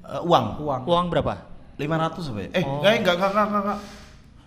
[0.05, 0.45] Eh, uang.
[0.59, 0.81] Uang.
[0.83, 1.33] Uang berapa?
[1.75, 2.49] 500 apa ya?
[2.51, 2.79] Eh, Oh.
[2.79, 3.79] enggak, enggak, enggak, enggak, enggak.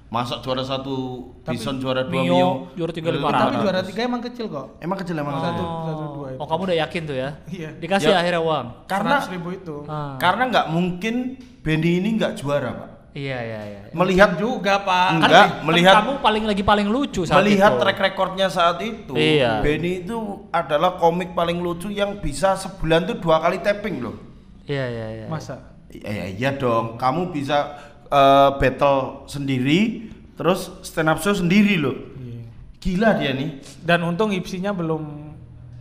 [0.09, 3.45] Masa juara satu Tapi Bison juara dua Mio, Mio, juara tiga Eh, 500.
[3.45, 4.66] Tapi juara tiga emang kecil kok.
[4.81, 5.45] Emang kecil emang Oh.
[5.45, 6.39] Satu, satu dua itu.
[6.41, 7.31] Oh, kamu udah yakin tuh ya?
[7.47, 7.71] Iya.
[7.77, 8.16] Dikasih Ya.
[8.19, 8.66] akhirnya uang.
[8.87, 9.77] Karena 100 ribu itu.
[9.85, 10.16] Ah.
[10.16, 11.14] karena nggak mungkin
[11.61, 12.89] Benny ini nggak juara, Pak.
[13.11, 13.80] Iya, iya, iya.
[13.90, 15.09] Melihat juga pak.
[15.16, 17.80] Enggak, Kan- melihat kan kamu paling lagi paling lucu saat melihat itu.
[17.80, 19.59] track recordnya saat itu, Iya.
[19.59, 20.18] Benny itu
[20.50, 24.16] adalah komik paling lucu yang bisa sebulan tuh dua kali tapping loh.
[24.64, 25.26] Iya, iya, iya.
[25.26, 25.56] Masa?
[25.88, 27.74] Iya iya, iya dong, kamu bisa
[28.06, 31.96] eh, battle sendiri, terus stand up show sendiri loh.
[32.14, 32.44] Iya.
[32.78, 33.48] Gila dia nih,
[33.78, 35.28] Dan untung Ipsinya belum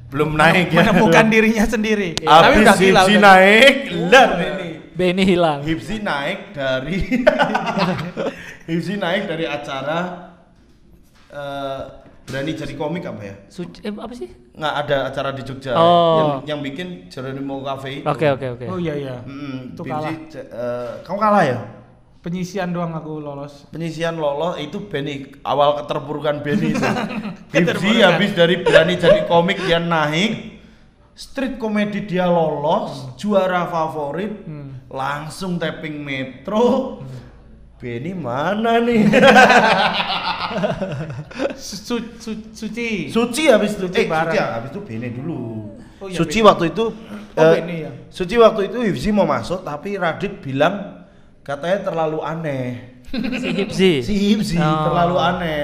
[0.08, 0.80] belum naik ya.
[0.82, 2.16] menemukan dirinya sendiri.
[2.16, 2.28] Iya.
[2.30, 3.02] Tapi Habis udah gila.
[3.04, 3.22] Udah.
[3.22, 3.74] naik,
[4.08, 4.67] lar ini.
[4.98, 5.62] Benny hilang.
[5.62, 6.98] Hipsi naik dari
[8.70, 10.00] Hipsi naik dari acara
[11.30, 11.82] eh,
[12.26, 13.36] berani jadi komik apa ya?
[13.48, 14.28] Suci, eh, apa sih?
[14.52, 16.42] Nggak ada acara di Jogja Oh.
[16.44, 18.06] yang, yang bikin Jeronimo Cafe itu.
[18.06, 18.66] Oke, oke, oke.
[18.68, 19.16] Oh iya iya.
[19.22, 20.14] Mm, Itu Hipsi, kalah.
[20.34, 21.60] eh, kamu kalah ya?
[22.18, 23.70] Penyisian doang aku lolos.
[23.72, 26.84] Penyisian lolos itu Benny awal keterpurukan Benny itu.
[27.56, 30.60] Hipsi habis dari berani jadi komik dia naik
[31.16, 34.77] street komedi dia lolos juara favorit Hmm.
[34.88, 37.00] Langsung tapping metro
[37.78, 39.06] Benny mana nih
[41.56, 43.12] Su- su- su- suci.
[43.12, 44.34] Suci habis itu Suci eh bareng.
[44.34, 45.42] Suci habis itu Benny dulu
[45.98, 46.48] Oh iya, Suci Benny.
[46.48, 46.86] waktu itu
[47.38, 47.92] Oh, eh, Benny ya.
[48.10, 51.06] Suci waktu itu Hipsi mau masuk tapi Radit bilang
[51.42, 53.92] katanya terlalu aneh Si Hipsi.
[54.02, 54.84] si Hipsi Oh.
[54.84, 55.64] terlalu aneh.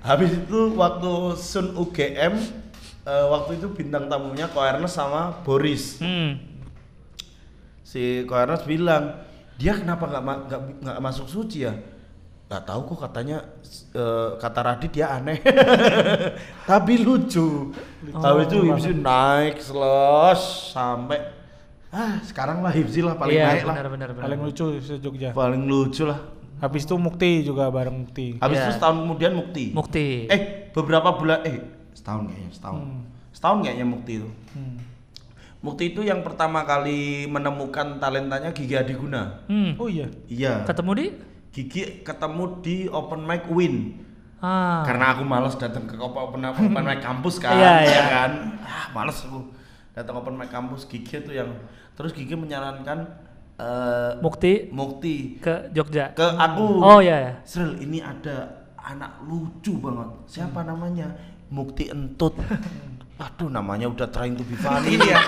[0.00, 2.34] Habis itu waktu Sun UGM
[3.02, 6.00] eh, waktu itu bintang tamunya Ko Ernest sama Boris.
[6.00, 6.42] Hmm.
[7.90, 9.18] Si Ko Ernest bilang
[9.58, 11.74] dia kenapa nggak ma- nggak nggak masuk suci ya?
[12.46, 13.46] Gak tahu kok katanya
[13.92, 15.38] eh, kata Radit dia aneh.
[16.70, 17.70] Tapi lucu.
[18.10, 21.18] Habis itu Hipsi naik selos sampai
[21.90, 23.74] ah sekarang lah Hipsi lah paling Iya, naik lah.
[23.86, 24.24] benar, benar.
[24.26, 25.30] Paling lucu se Jogja.
[25.30, 26.18] Paling lucu lah.
[26.58, 28.38] Habis itu Mukti juga bareng Mukti.
[28.38, 28.66] Habis Iya.
[28.66, 29.64] itu setahun kemudian Mukti.
[29.70, 30.08] Mukti.
[30.26, 31.58] Eh, beberapa bulan eh
[31.94, 32.80] setahun kayaknya, setahun.
[32.82, 33.02] Hmm.
[33.30, 34.30] Setahun kayaknya Mukti itu.
[34.54, 34.76] Hmm.
[35.60, 39.44] Mukti itu yang pertama kali menemukan talentanya Gigi Adiguna.
[39.44, 39.76] Hmm.
[39.76, 40.08] Oh iya.
[40.24, 40.64] Iya.
[40.64, 41.06] Ketemu di?
[41.52, 44.00] Gigi ketemu di open mic Win.
[44.40, 44.80] Ah.
[44.88, 48.02] Karena aku males datang ke open, open mic kampus kan, Iya, ya iya.
[48.08, 48.30] kan.
[48.64, 49.52] Ah, males aku
[49.92, 50.88] datang open mic kampus.
[50.88, 51.52] Gigi itu yang
[51.92, 53.28] terus Gigi menyarankan
[53.60, 56.16] eh Mukti Mukti ke Jogja.
[56.16, 56.80] ke aku.
[56.80, 57.32] Oh iya ya.
[57.44, 60.08] Srel, ini ada anak lucu banget.
[60.24, 61.12] Siapa namanya?
[61.52, 62.32] Mukti Entut.
[63.20, 64.96] Aduh, namanya udah trying to be funny.
[64.96, 65.20] Iya,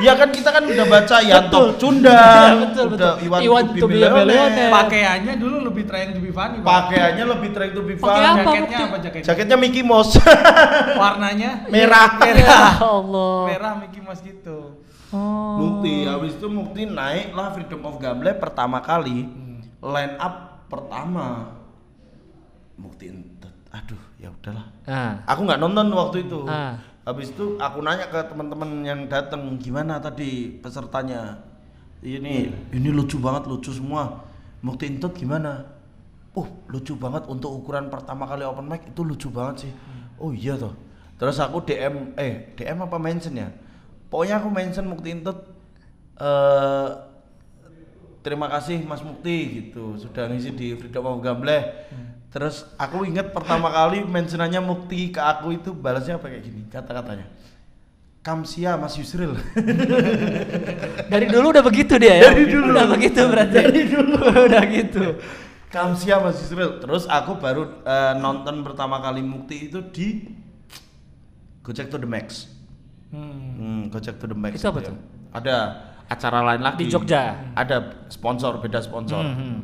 [0.00, 3.14] Iya kan kita kan udah baca Yanto Cunda, Iya, betul, udah betul.
[3.28, 4.72] Iwan, Iwan to be be millionaire.
[4.72, 6.64] Pakaiannya dulu lebih trying to be funny.
[6.64, 6.64] Pak.
[6.64, 8.24] Pakaiannya lebih trying to be funny.
[8.24, 9.26] apa, Jaketnya apa jaketnya?
[9.28, 10.16] Jaketnya Mickey Mouse.
[11.04, 12.10] Warnanya Merah.
[12.16, 12.70] Ya merah.
[12.80, 13.36] Allah.
[13.52, 14.80] Merah Mickey Mouse gitu.
[15.12, 15.60] Oh.
[15.60, 19.28] Mukti, habis itu Mukti naik lah Freedom of Gamble pertama kali.
[19.84, 21.52] Line up pertama.
[22.80, 23.12] Mukti.
[23.68, 24.64] Aduh, ya udahlah.
[24.88, 25.28] Nah.
[25.28, 26.48] Aku nggak nonton waktu itu.
[26.48, 26.93] Ah.
[27.04, 31.36] Habis itu aku nanya ke teman-teman yang datang gimana tadi pesertanya.
[32.00, 34.24] Ini ini lucu banget, lucu semua.
[34.64, 35.68] Mukti Intut gimana?
[36.32, 39.72] Oh, lucu banget untuk ukuran pertama kali open mic itu lucu banget sih.
[40.16, 40.72] Oh iya toh.
[41.20, 43.52] Terus aku DM eh DM apa mention ya?
[44.08, 45.44] Pokoknya aku mention Mukti Intut
[46.16, 46.88] eh
[48.24, 51.60] terima kasih Mas Mukti gitu sudah ngisi di Freedom of Gamble.
[52.34, 57.30] Terus aku ingat pertama kali mentionannya Mukti ke aku itu balasnya pakai gini kata-katanya.
[58.26, 59.38] Kamsia Mas Yusril.
[61.14, 62.34] Dari dulu udah begitu dia ya?
[62.34, 62.74] Dari dulu.
[62.74, 63.54] Udah begitu berarti.
[63.54, 64.16] Dari dulu.
[64.50, 65.04] udah gitu.
[65.70, 66.82] Kamsia Mas Yusril.
[66.82, 70.26] Terus aku baru eh, nonton pertama kali Mukti itu di
[71.62, 72.50] Gojek to the Max.
[73.14, 73.30] Hmm.
[73.62, 74.58] Hmm, Gojek to the Max.
[74.58, 74.90] Itu apa ya.
[74.90, 74.96] tuh?
[75.30, 75.56] Ada
[76.10, 77.54] acara lain lagi Di Jogja?
[77.54, 79.22] Ada sponsor, beda sponsor.
[79.22, 79.58] Hmm, hmm.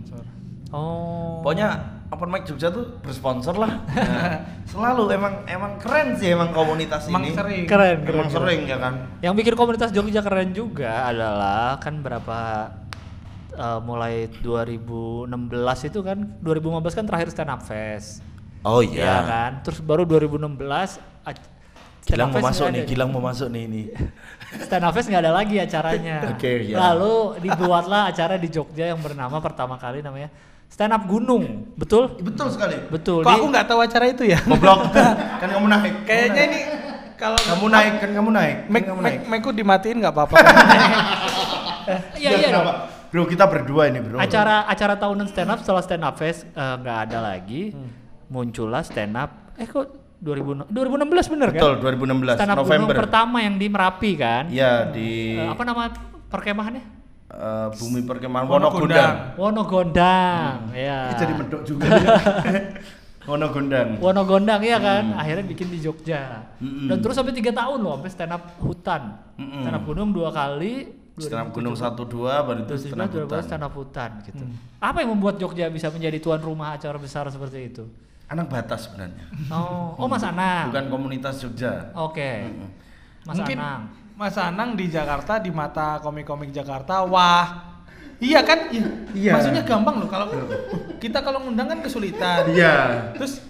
[0.70, 1.42] Oh.
[1.42, 3.86] Pokoknya open mic Jogja tuh bersponsor lah.
[3.86, 4.34] Nah,
[4.66, 7.32] selalu emang emang keren sih emang komunitas Emang ini.
[7.32, 7.64] sering.
[7.64, 8.14] keren, keren.
[8.18, 8.36] Emang keren.
[8.42, 8.94] sering ya kan.
[9.20, 12.38] Yang bikin komunitas Jogja keren juga adalah kan berapa
[13.52, 15.30] eh, mulai 2016
[15.86, 18.26] itu kan 2015 kan terakhir stand up fest.
[18.61, 19.52] Oh Iya kan?
[19.62, 20.58] Terus baru 2016
[21.24, 21.46] ac-
[22.02, 22.82] stand Gilang mau masuk nih.
[22.84, 23.82] Gilang mau masuk nih ini.
[24.66, 26.26] Stand up fest nggak ada lagi acaranya.
[26.26, 26.74] Oke, ya.
[26.74, 30.26] Lalu dibuatlah acara di Jogja yang bernama pertama kali namanya
[30.70, 31.74] Stand Up Gunung.
[31.74, 32.14] Betul?
[32.16, 32.78] Betul sekali.
[32.86, 33.20] Betul.
[33.20, 34.38] Kok Di- aku nggak tahu acara itu ya?
[34.40, 34.94] Goblok.
[35.42, 35.94] kan kamu naik.
[36.06, 36.58] Kayaknya ini
[37.14, 38.56] kalau kamu naik kan kamu naik.
[38.56, 39.18] Kan Mac, kamu naik.
[39.26, 40.34] Macku dimatiin nggak apa-apa.
[42.14, 42.48] Iya iya?
[43.10, 44.22] Bro, kita berdua ini, Bro.
[44.22, 47.74] Acara acara tahunan stand up setelah stand up fest eh, nggak ada lagi.
[48.30, 49.58] Muncullah stand up.
[49.58, 49.90] Eh kok
[50.22, 51.58] 2000, 2016 bener kan?
[51.58, 52.76] Betul, 2016 Stand up November.
[52.86, 54.44] gunung pertama yang di Merapi kan?
[54.46, 55.90] Iya, di Eh, apa nama
[56.30, 56.99] perkemahannya?
[57.30, 59.38] Eh, Bumi Perkemahan Wonogondang.
[59.38, 59.38] Wonogondang.
[59.38, 60.54] Wonogondang.
[60.68, 60.74] Hmm.
[60.74, 61.00] Ya.
[61.10, 61.86] Ini jadi medok juga.
[63.30, 63.88] Wonogondang.
[64.00, 66.50] Wonogondang ya kan, akhirnya bikin di Jogja.
[66.58, 66.88] Mm-mm.
[66.88, 69.02] Dan terus sampai tiga tahun loh, sampai stand up hutan.
[69.36, 69.62] Mm-mm.
[69.62, 70.98] Stand up gunung dua kali.
[71.20, 73.40] Stand up Gunung 12 baru itu stand up hutan.
[73.44, 74.44] stand up hutan gitu.
[74.80, 77.84] Apa yang membuat Jogja bisa menjadi tuan rumah acara besar seperti itu?
[78.30, 79.28] Anak batas sebenarnya.
[79.52, 80.72] Oh, oh Mas Anang.
[80.72, 81.92] Bukan komunitas Jogja.
[81.92, 82.48] Oke.
[83.28, 83.82] Mas Mungkin Anang.
[84.20, 87.72] Mas Anang di Jakarta di mata komik-komik Jakarta wah
[88.20, 88.84] iya kan iya.
[89.16, 89.32] Iya.
[89.32, 90.28] maksudnya gampang loh kalau
[91.00, 93.16] kita kalau ngundang kan kesulitan Iya.
[93.16, 93.40] terus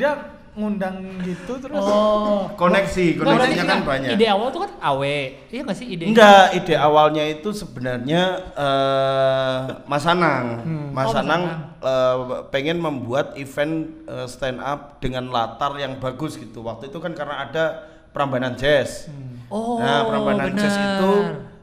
[0.00, 2.44] dia ngundang gitu terus Oh.
[2.60, 4.10] Koneksi, koneksinya kan nggak, banyak.
[4.20, 5.18] Ide awal tuh kan awe.
[5.48, 6.12] Iya nggak sih ide?
[6.12, 10.60] Enggak, ide awalnya itu sebenarnya eh, Mas Anang.
[10.92, 11.42] Mas Oh, Anang
[11.80, 12.16] eh,
[12.52, 16.60] pengen membuat event eh, stand up dengan latar yang bagus gitu.
[16.60, 17.64] Waktu itu kan karena ada
[18.12, 19.08] Prambanan Jazz.
[19.48, 20.92] Oh, nah, Prambanan Jazz benar.
[20.96, 21.12] itu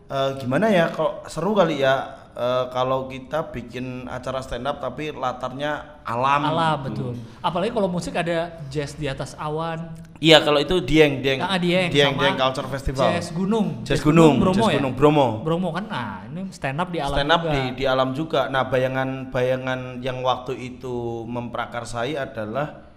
[0.10, 0.86] eh, gimana ya?
[0.90, 6.42] Kalau seru kali ya eh, kalau kita bikin acara stand up tapi latarnya alam.
[6.50, 7.14] Alam gitu.
[7.14, 7.14] betul.
[7.46, 9.94] Apalagi kalau musik ada jazz di atas awan.
[10.20, 11.40] Iya, kalau itu Dieng, Dieng.
[11.40, 13.08] Ah, Dieng, Dieng, sama Dieng Culture Festival.
[13.16, 13.68] Jazz Gunung.
[13.88, 14.78] Jazz Gunung, Bromo Jazz ya?
[14.84, 15.28] Gunung, Bromo.
[15.48, 17.54] Bromo kan nah ini stand up di alam stand up juga.
[17.56, 18.42] di di alam juga.
[18.52, 22.89] Nah, bayangan-bayangan yang waktu itu memprakarsai adalah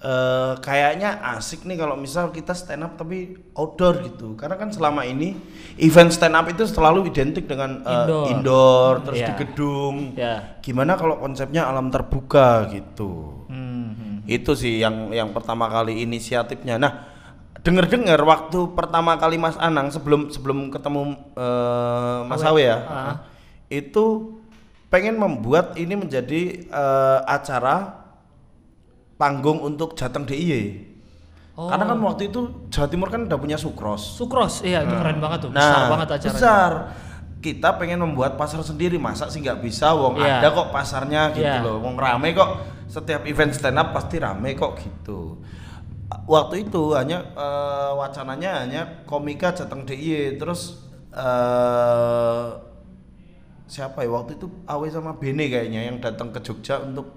[0.00, 4.32] eh kayaknya asik nih kalau misal kita stand up tapi outdoor gitu.
[4.32, 5.36] Karena kan selama ini
[5.76, 8.24] event stand up itu selalu identik dengan eh, Indoor.
[8.32, 9.28] indoor, terus Iya.
[9.28, 9.96] di gedung.
[10.16, 10.56] Ya.
[10.64, 13.44] Gimana kalau konsepnya alam terbuka gitu?
[13.52, 14.16] Hmm, hmm.
[14.24, 16.80] Itu sih yang yang pertama kali inisiatifnya.
[16.80, 16.92] Nah,
[17.60, 23.14] dengar-dengar waktu pertama kali Mas Anang sebelum sebelum ketemu eh, Mas Awe ya, Ah.
[23.68, 24.32] itu
[24.88, 27.99] pengen membuat ini menjadi eh, acara
[29.20, 30.88] panggung untuk Jateng DIY.
[31.60, 31.68] Oh.
[31.68, 32.40] Karena kan waktu itu
[32.72, 34.16] Jawa Timur kan udah punya Sukros.
[34.16, 35.50] Sukros, iya itu keren banget tuh.
[35.52, 36.32] besar Nah, banget acaranya.
[36.32, 36.70] besar.
[37.40, 39.92] Kita pengen membuat pasar sendiri, masa sih nggak bisa?
[39.92, 40.40] Wong Iya.
[40.40, 41.60] ada kok pasarnya gitu Iya.
[41.60, 41.84] loh.
[41.84, 42.48] Wong rame kok.
[42.88, 45.36] Setiap event stand up pasti rame kok gitu.
[46.26, 50.80] Waktu itu hanya eh, wacananya hanya komika Jateng DIY terus
[51.12, 52.48] eh
[53.66, 57.14] siapa ya waktu itu Awe sama Bene kayaknya yang datang ke Jogja untuk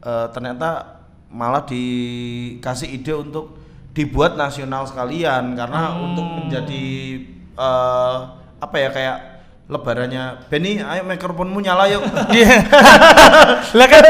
[0.00, 1.00] eh, ternyata
[1.34, 3.58] malah dikasih ide untuk
[3.90, 6.86] dibuat nasional sekalian karena untuk menjadi
[7.58, 8.16] eh,
[8.62, 9.18] apa ya kayak
[9.64, 12.04] lebarannya Benny ayo mikrofonmu nyala yuk
[12.36, 12.68] Iya.
[13.74, 14.04] Lah kan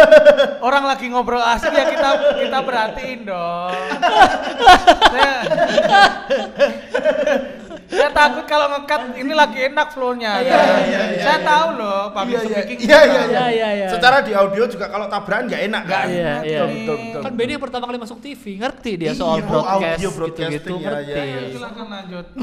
[0.61, 2.11] orang lagi ngobrol asik ya kita
[2.43, 3.71] kita perhatiin dong.
[7.95, 10.33] saya, takut kalau ngekat ini lagi enak flow-nya.
[10.43, 11.47] Iya, iya, iya, saya iya.
[11.47, 12.55] tahu loh public Iya, iya.
[12.59, 12.79] speaking.
[12.83, 13.89] Iya, iya, Iya, iya, iya.
[13.89, 16.61] secara di audio juga kalau tabrakan nggak enak kan Iya, iya.
[16.67, 17.21] betul, betul.
[17.23, 21.23] Kan Benny yang pertama kali masuk TV, ngerti dia soal Iya, broadcast, gitu-gitu, ya, ngerti.
[21.23, 22.27] ya, silakan lanjut.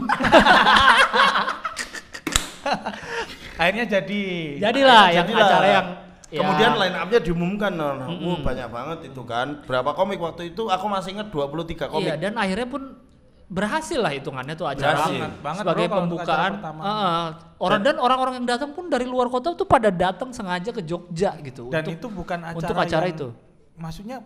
[3.61, 4.23] Akhirnya jadi.
[4.57, 5.47] Jadilah yang Jadilah.
[5.49, 5.87] acara yang
[6.31, 9.61] ya, Kemudian line up-nya diumumkan, nah, Wah, banyak banget itu kan.
[9.67, 10.65] Berapa komik waktu itu?
[10.71, 12.07] Aku masih inget 23 komik.
[12.07, 12.81] Iya, dan akhirnya pun
[13.51, 15.11] berhasil lah hitungannya tuh acara Berhasil.
[15.19, 16.51] Banget, banget, sebagai bro, pembukaan.
[16.63, 17.25] Heeh.
[17.59, 21.35] orang dan orang-orang yang datang pun dari luar kota tuh pada datang sengaja ke Jogja
[21.43, 21.67] gitu.
[21.67, 23.27] Dan untuk- itu bukan acara untuk acara yang- itu.
[23.75, 24.17] Maksudnya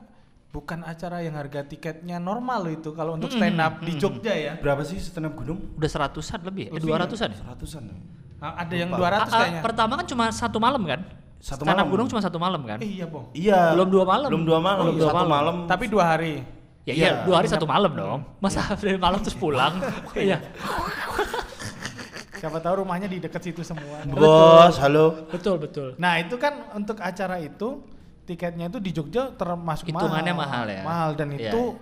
[0.49, 4.53] bukan acara yang harga tiketnya normal loh itu kalau untuk stand up di Jogja ya.
[4.55, 5.73] Berapa sih stand up gunung?
[5.73, 7.37] udah seratusan lebih, eh, Lebih dua ratusan ya?
[7.41, 7.81] Seratusan.
[7.83, 7.97] ya?
[8.45, 8.99] Ada yang Lupa.
[9.01, 9.61] 200 Ah, ah, kayaknya.
[9.65, 11.01] pertama kan cuma satu malam kan?
[11.35, 11.91] Satu Stand up malam.
[11.91, 12.77] gunung cuma satu malam kan?
[12.79, 13.25] Eh, iya, Bong.
[13.33, 13.73] Iya.
[13.73, 14.29] Belum dua malam.
[14.29, 14.83] Belum dua malam.
[14.85, 15.29] Belum dua satu malam.
[15.33, 15.55] malam.
[15.65, 16.33] Tapi dua hari.
[16.85, 17.13] Ya iya, Iya.
[17.25, 18.19] dua hari satu malam dong.
[18.37, 19.81] Masa dari malam terus pulang?
[20.15, 20.37] Iya.
[22.35, 24.05] Siapa tahu rumahnya di dekat situ semua.
[24.05, 25.25] Bos, halo.
[25.33, 25.87] Betul, betul.
[25.97, 27.81] Nah itu kan untuk acara itu
[28.23, 30.83] tiketnya itu di Jogja termasuk Hitungannya mahal ya?
[30.85, 31.73] Mahal dan Iya, itu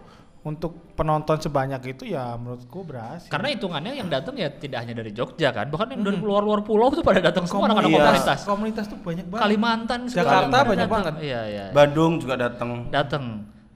[0.44, 3.28] untuk penonton sebanyak itu ya menurutku berhasil.
[3.28, 6.92] Karena hitungannya yang datang ya tidak hanya dari Jogja kan, bahkan yang dari luar-luar pulau
[6.92, 8.00] tuh pada datang semua anak-anak Iya.
[8.00, 8.40] komunitas.
[8.46, 9.44] komunitas tuh banyak banget.
[9.44, 10.92] Kalimantan, segala Jakarta banyak datang.
[10.96, 11.14] banget.
[11.20, 11.66] Iya, iya.
[11.76, 12.70] Bandung juga datang.
[12.88, 13.24] Datang.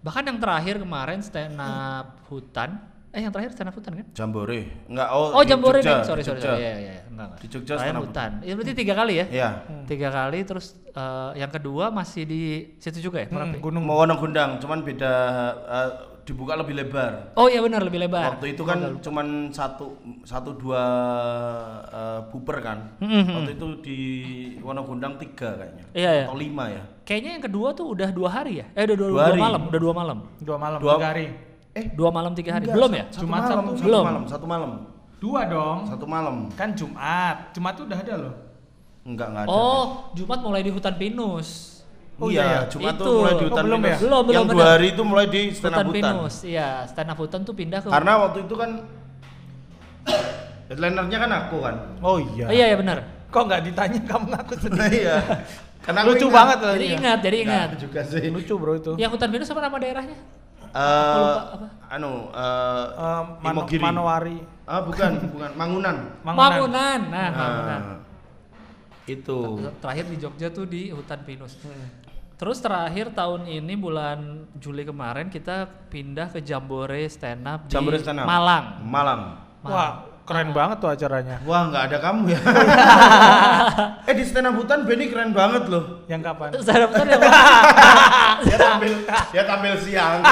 [0.07, 2.79] Bahkan yang terakhir kemarin stand up hutan.
[3.11, 4.07] Eh yang terakhir stand up hutan kan?
[4.15, 4.87] Jambore.
[4.87, 5.35] Enggak, oh.
[5.35, 6.07] Oh, Jambore Jogja, nih.
[6.07, 6.63] Sorry, sorry, sorry.
[6.63, 7.39] Iya, iya, enggak, enggak.
[7.43, 8.31] Di Jogja stand up hutan.
[8.39, 9.25] Itu berarti tiga kali ya?
[9.27, 9.49] Iya.
[9.83, 12.41] Tiga kali terus eh, yang kedua masih di
[12.79, 13.27] situ juga ya?
[13.27, 15.13] Hmm, gunung Mau Wonogundang, cuman beda
[15.67, 15.89] eh,
[16.23, 17.35] dibuka lebih lebar.
[17.35, 18.35] Oh iya benar lebih lebar.
[18.35, 20.83] Waktu itu kan cuman satu satu dua
[21.91, 22.95] eh, buper kan.
[23.03, 23.43] Mhm.
[23.43, 23.99] Waktu itu di
[24.63, 25.83] Wonogundang tiga kayaknya.
[25.91, 26.25] Iya, iya.
[26.31, 26.83] Atau lima ya.
[27.07, 28.65] Kayaknya yang kedua tuh udah dua hari ya?
[28.75, 30.17] Eh udah dua, Dua dua malam, udah dua malam.
[30.37, 31.25] dua malam Dua- tiga hari.
[31.71, 32.63] Eh, Dua malam tiga hari.
[32.65, 33.05] enggak, Belum ya?
[33.07, 34.03] Satu Jumat, malam, satu Belum.
[34.03, 34.71] malam, satu malam.
[35.17, 35.77] Dua dong.
[35.87, 36.35] Satu malam.
[36.51, 37.35] Kan Jumat.
[37.53, 38.33] Jumat tuh udah ada loh.
[39.01, 39.49] Enggak, enggak ada.
[39.49, 41.79] Oh, Jumat mulai di hutan pinus.
[42.17, 42.59] oh iya, iya.
[42.67, 43.05] Jumat Itu.
[43.05, 43.87] tuh mulai di Oh, hutan belum pinus.
[43.87, 43.97] ya?
[44.01, 46.01] Belum, belum, Yang dua hari itu mulai di stand up Hutan hutan.
[46.11, 46.67] pinus, iya.
[46.83, 47.87] Stand up hutan tuh pindah ke.
[47.87, 48.69] Karena waktu itu kan
[50.67, 51.75] headlinernya kan aku kan.
[52.01, 52.45] Oh iya.
[52.45, 52.97] Oh, iya ya benar.
[53.27, 54.97] Kok nggak ditanya kamu ngaku sendiri?
[54.99, 55.17] iya.
[55.87, 56.35] Karena Lucu ingat.
[56.35, 56.73] banget loh.
[56.75, 57.67] Jadi ingat, jadi ingat.
[57.69, 58.27] Nggak juga sih.
[58.27, 58.91] Lucu bro itu.
[58.95, 60.17] Yang hutan pinus apa nama daerahnya?
[60.67, 61.67] Eh, lupa, apa?
[61.89, 63.81] anu eh Eh, Mano- Imogiri.
[63.81, 64.37] Manowari.
[64.63, 65.95] Ah, bukan, bukan Mangunan.
[66.21, 66.99] Mangunan.
[67.07, 67.81] Nah, Mangunan.
[67.81, 67.97] Nah,
[69.07, 69.39] itu.
[69.79, 71.55] Terakhir di Jogja tuh di hutan pinus.
[71.63, 71.87] Hmm.
[72.37, 74.19] Terus terakhir tahun ini bulan
[74.53, 78.27] Juli kemarin kita pindah ke Jambore stand up di Jambore stand up.
[78.27, 78.65] Malang.
[78.85, 79.21] Malang.
[79.63, 81.39] Wah, keren banget tuh acaranya.
[81.47, 82.39] Wah, nggak ada kamu ya.
[84.11, 86.03] eh di stand up hutan Benny keren banget loh.
[86.11, 86.51] Yang kapan?
[86.59, 87.31] Stand up hutan ya, Bang?
[88.45, 88.93] Dia tampil,
[89.33, 90.21] dia tampil siang.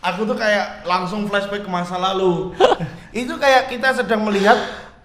[0.00, 2.54] Aku tuh kayak langsung flashback ke masa lalu.
[3.10, 4.56] Itu kayak kita sedang melihat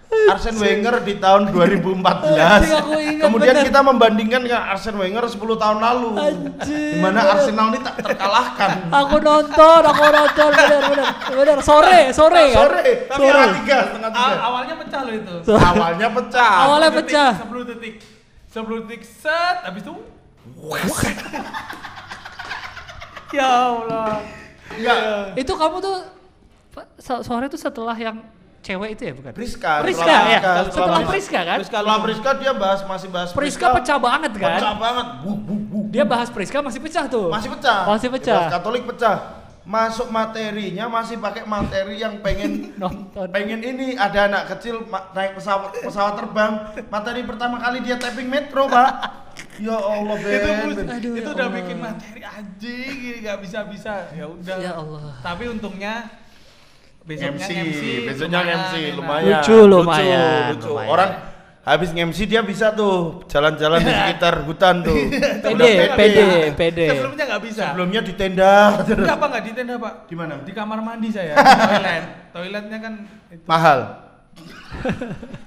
[0.05, 2.37] Arsene Wenger di tahun 2014.
[2.37, 3.65] Anjing, aku ingat Kemudian bener.
[3.67, 6.09] kita membandingkan dengan Arsene Wenger 10 tahun lalu.
[6.15, 6.93] Anjing.
[6.93, 8.69] Di mana Arsenal ini tak terkalahkan.
[8.89, 11.07] aku nonton, aku nonton benar benar.
[11.27, 12.57] Benar sore, sore kan?
[12.57, 13.43] Sore, tapi Sore.
[13.59, 14.29] tiga, setengah tiga.
[14.29, 15.35] A- awalnya pecah loh itu.
[15.51, 16.51] Awalnya pecah.
[16.63, 17.31] Awalnya 10 detik, pecah.
[17.35, 17.95] 10 detik.
[18.53, 19.93] 10 detik set habis itu
[23.33, 24.21] Ya Allah.
[24.71, 24.97] Enggak.
[25.35, 25.97] Itu kamu tuh
[26.99, 28.21] sore itu setelah yang
[28.65, 29.31] cewek itu ya bukan?
[29.31, 30.39] Priska, Priska setelah ya.
[30.41, 31.57] Priska, Setelah Priska kan?
[31.61, 34.57] Setelah Priska dia bahas masih bahas Priska pecah banget kan?
[34.57, 35.07] Pecah banget.
[35.21, 35.85] Wuh, wuh, wuh.
[35.87, 37.29] Dia bahas Priska masih pecah tuh.
[37.29, 37.85] Masih pecah.
[37.85, 38.39] Masih pecah.
[38.41, 39.17] Bahas Katolik pecah.
[39.65, 43.25] Masuk materinya masih pakai materi yang pengen Nonton.
[43.29, 46.53] pengen ini ada anak kecil naik pesawat pesawat terbang.
[46.85, 48.91] Materi pertama kali dia tapping metro, Pak.
[49.57, 50.37] Ya Allah, Ben.
[50.37, 50.87] itu Ben.
[50.87, 51.57] Aduh, itu ya udah Allah.
[51.57, 55.11] bikin materi anjing gini nggak bisa bisa ya udah Ya Allah.
[55.19, 56.07] tapi untungnya
[57.05, 59.29] besoknya MC, MC, besoknya lumayan MC lumayan.
[59.29, 60.69] Lucu, lumayan, lucu.
[60.73, 60.89] lumayan.
[60.89, 61.09] Orang
[61.65, 64.97] habis MC dia bisa tuh jalan-jalan di sekitar hutan tuh.
[65.45, 66.25] Pede, pede,
[66.57, 66.87] pede.
[66.97, 68.53] sebelumnya nggak bisa Sebelumnya di tenda.
[68.81, 70.33] Enggak apa nggak di tenda pak Di mana?
[70.41, 72.03] di kamar mandi saya di toilet
[72.33, 72.93] toiletnya kan
[73.29, 73.45] itu.
[73.45, 73.79] Mahal.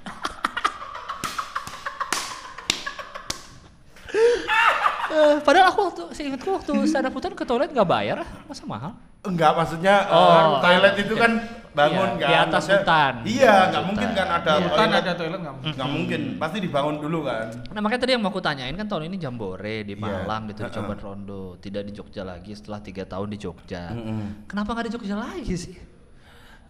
[5.09, 8.93] Eh, padahal aku waktu seingatku waktu stand up hutan ke toilet nggak bayar, masa mahal?
[9.21, 10.31] Enggak, maksudnya Oh.
[10.31, 11.33] eh, toilet itu kan
[11.69, 12.19] bangun Iya, kan.
[12.21, 13.13] di atas Maksudnya- hutan.
[13.25, 14.19] Iya, nggak mungkin hutan.
[14.19, 14.99] kan ada Di hutan toilet.
[15.01, 15.73] ada toilet nggak mungkin.
[15.75, 17.47] Nggak mungkin, pasti dibangun dulu kan.
[17.69, 20.01] Nah makanya tadi yang mau aku tanyain kan tahun ini Jambore di Iya.
[20.01, 20.75] Malang gitu di Heeh.
[20.77, 23.83] Coban Rondo, tidak di Jogja lagi setelah tiga tahun di Jogja.
[23.89, 24.47] Mm-mm.
[24.47, 25.75] Kenapa nggak di Jogja lagi sih?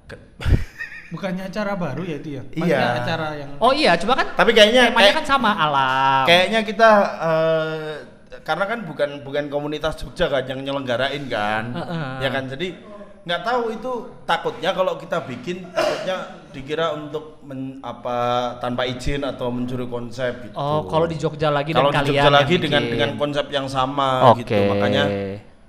[0.05, 0.24] Ke-
[1.09, 2.59] bukannya acara baru ya itu ya Iya.
[2.59, 6.24] Maksudnya acara yang Oh iya, coba kan Tapi kayaknya temanya kayak- kan sama alam.
[6.26, 7.92] kayaknya kita eh,
[8.38, 11.72] karena kan bukan bukan komunitas Jogja kan yang nyelenggarain kan.
[11.72, 12.08] Heeh.
[12.20, 12.76] Ya kan, jadi
[13.18, 13.92] nggak tahu itu
[14.24, 16.16] takutnya kalau kita bikin takutnya
[16.48, 18.16] dikira untuk men- apa
[18.56, 20.54] tanpa izin atau mencuri konsep gitu.
[20.54, 22.92] Oh, kalau di Jogja lagi kalau di Jogja yang lagi dengan bikin.
[22.96, 24.48] dengan konsep yang sama Oke.
[24.48, 25.04] gitu makanya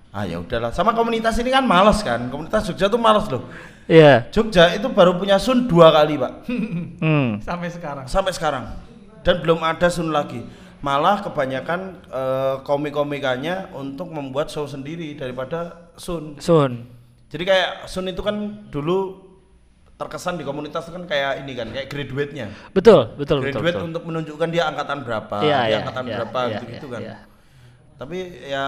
[0.10, 3.43] ah ya udahlah sama komunitas ini kan males kan komunitas Jogja tuh males loh
[3.86, 4.30] Iya.
[4.32, 6.34] Jogja itu baru punya sun dua kali pak
[6.97, 7.43] Hmm.
[7.43, 8.72] sampai sekarang sampai sekarang
[9.20, 10.47] dan belum ada sun lagi
[10.80, 16.88] malah kebanyakan eh, komik-komikannya untuk membuat show sendiri daripada sun Sun.
[17.28, 19.28] jadi kayak sun itu kan dulu
[20.00, 23.60] terkesan di komunitas itu kan kayak ini kan kayak graduate-nya Betul, betul, betul.
[23.60, 23.90] graduate betul.
[23.92, 27.02] untuk menunjukkan dia angkatan berapa Iya, dia iya, angkatan iya, berapa iya, gitu-gitu iya, kan
[27.04, 27.16] iya.
[28.00, 28.18] tapi
[28.48, 28.66] ya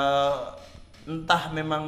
[1.08, 1.84] entah memang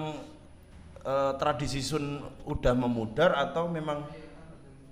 [1.03, 4.07] eh, tradisi sun udah memudar atau memang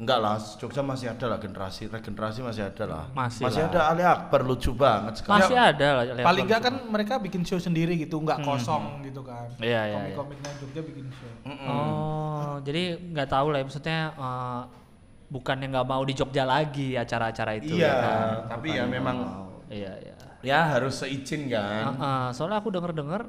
[0.02, 3.04] Enggak lah, Jogja masih ada lah generasi, regenerasi masih ada lah.
[3.14, 3.70] Masih masih lah.
[3.70, 5.46] ada Ali Akbar lucu banget sekarang.
[5.46, 6.04] Masih ada lah.
[6.10, 6.82] lihat Paling nggak langsung.
[6.82, 9.46] kan mereka bikin show sendiri gitu, nggak kosong gitu kan.
[9.46, 9.62] Hmm.
[9.62, 11.30] Iya, iya, Komik-komiknya Jogja bikin show.
[11.46, 11.70] Mm-mm.
[11.70, 14.62] Oh, jadi nggak tahu lah ya maksudnya eh,
[15.30, 18.28] bukannya nggak mau di Jogja lagi acara-acara itu Iya, ya kan?
[18.58, 19.48] tapi ya Bukannya memang mau.
[19.70, 20.14] Iya, iya.
[20.42, 21.94] ya harus seizin kan.
[21.94, 23.22] Heeh, soalnya aku denger-denger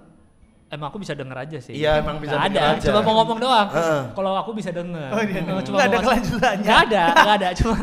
[0.72, 1.76] emang aku bisa denger aja sih.
[1.76, 2.86] Iya, emang bisa Nggak denger ada, aja.
[2.88, 3.68] cuma mau ngomong doang.
[3.70, 4.00] Heeh.
[4.10, 5.08] Kalau aku bisa denger.
[5.12, 5.60] Oh, iya, Eh, iya.
[5.62, 6.64] Nggak ada mau- kelanjutannya.
[6.64, 7.76] Nggak ada, nggak ada, cuma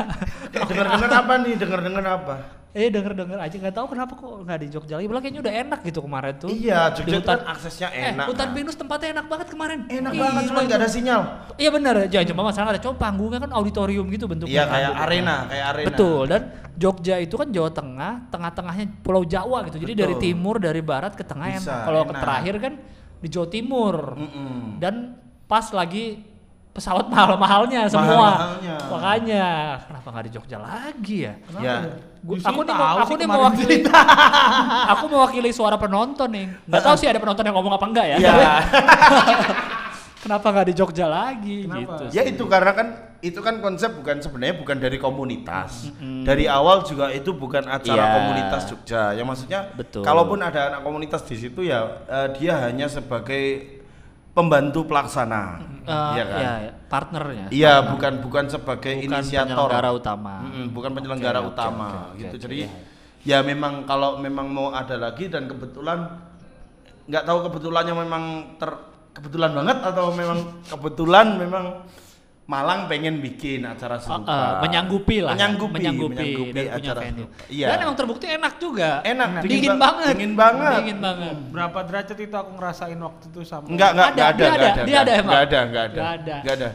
[0.50, 1.54] Dengar-dengar apa nih?
[1.54, 2.34] Dengar-dengar apa?
[2.70, 5.10] Eh denger-denger aja nggak tahu kenapa kok nggak di Jogja lagi.
[5.10, 6.50] Kayaknya udah enak gitu kemarin tuh.
[6.54, 8.26] Iya, Jogja hutan kan aksesnya Eh, enak.
[8.30, 8.54] hutan kan.
[8.54, 9.78] pinus tempatnya enak banget kemarin.
[9.90, 11.20] Enak Gila banget, cuma nggak ada sinyal.
[11.58, 14.54] Iya benar, jangan cuma masalah ada coba panggungnya kan auditorium gitu bentuknya.
[14.54, 15.06] Iya, kan, kayak bentuknya.
[15.10, 15.86] arena, kayak arena.
[15.90, 16.42] Betul dan
[16.78, 19.76] Jogja itu kan Jawa Tengah, tengah-tengahnya Pulau Jawa gitu.
[19.82, 20.02] Jadi Betul.
[20.06, 21.84] dari timur, dari barat ke tengah Bisa.
[21.84, 22.72] Kalau terakhir kan
[23.18, 23.94] di Jawa Timur.
[24.16, 24.78] Mm-mm.
[24.78, 26.22] Dan pas lagi
[26.80, 28.08] pesawat mahal-mahalnya semua.
[28.08, 28.74] Mahal-mahalnya.
[28.88, 29.44] Makanya
[29.84, 31.34] kenapa nggak di Jogja lagi ya?
[31.60, 31.76] Ya.
[32.20, 33.76] Gua- Di sini aku nih tahu mau, aku nih mewakili
[34.96, 36.46] aku mewakili suara penonton nih.
[36.64, 38.16] Nggak tahu sih ada penonton yang ngomong apa enggak ya.
[38.16, 38.32] Iya.
[40.20, 41.80] Kenapa nggak di Jogja lagi Kenapa?
[41.80, 42.02] gitu?
[42.12, 42.86] Ya itu karena kan
[43.20, 45.88] itu kan konsep bukan sebenarnya bukan dari komunitas.
[45.96, 48.14] Dari awal juga itu bukan acara Iya.
[48.20, 49.16] komunitas Jogja.
[49.16, 50.04] Yang maksudnya Betul.
[50.04, 53.79] kalaupun ada anak komunitas di situ ya eh, dia hanya sebagai
[54.30, 55.42] pembantu pelaksana.
[55.82, 56.38] Eh, Iya kan?
[56.40, 57.46] iya, iya, partnernya.
[57.50, 59.48] Iya, bukan bukan sebagai Bukan inisiator.
[59.66, 60.34] penyelenggara utama.
[60.46, 62.36] Mm-mm, bukan penyelenggara oke, utama oke, oke, gitu.
[62.46, 62.70] Jadi iya.
[63.26, 66.06] ya memang kalau memang mau ada lagi dan kebetulan
[67.10, 68.24] nggak tahu kebetulannya memang
[68.54, 68.70] ter
[69.10, 70.38] kebetulan banget atau memang
[70.70, 71.64] kebetulan memang
[72.50, 74.26] Malang pengen bikin acara Uh, serupa.
[74.26, 75.34] uh, menyanggupi lah, ya.
[75.38, 77.36] Menyanggupi, menyanggupi, menyanggupi dan acara serupa.
[77.46, 77.66] Iya.
[77.70, 78.90] Dan emang terbukti enak juga.
[79.06, 80.06] Enak, dingin, dingin ba- banget.
[80.10, 80.72] dingin banget.
[80.82, 81.34] Dingin banget.
[81.54, 83.66] Berapa derajat itu aku ngerasain waktu itu sama.
[83.70, 85.94] Enggak, enggak, Ada, enggak ada, dia enggak ada, ada, dia ada enggak ada, enggak ada,
[85.94, 86.34] Enggak ada.
[86.42, 86.68] enggak ada.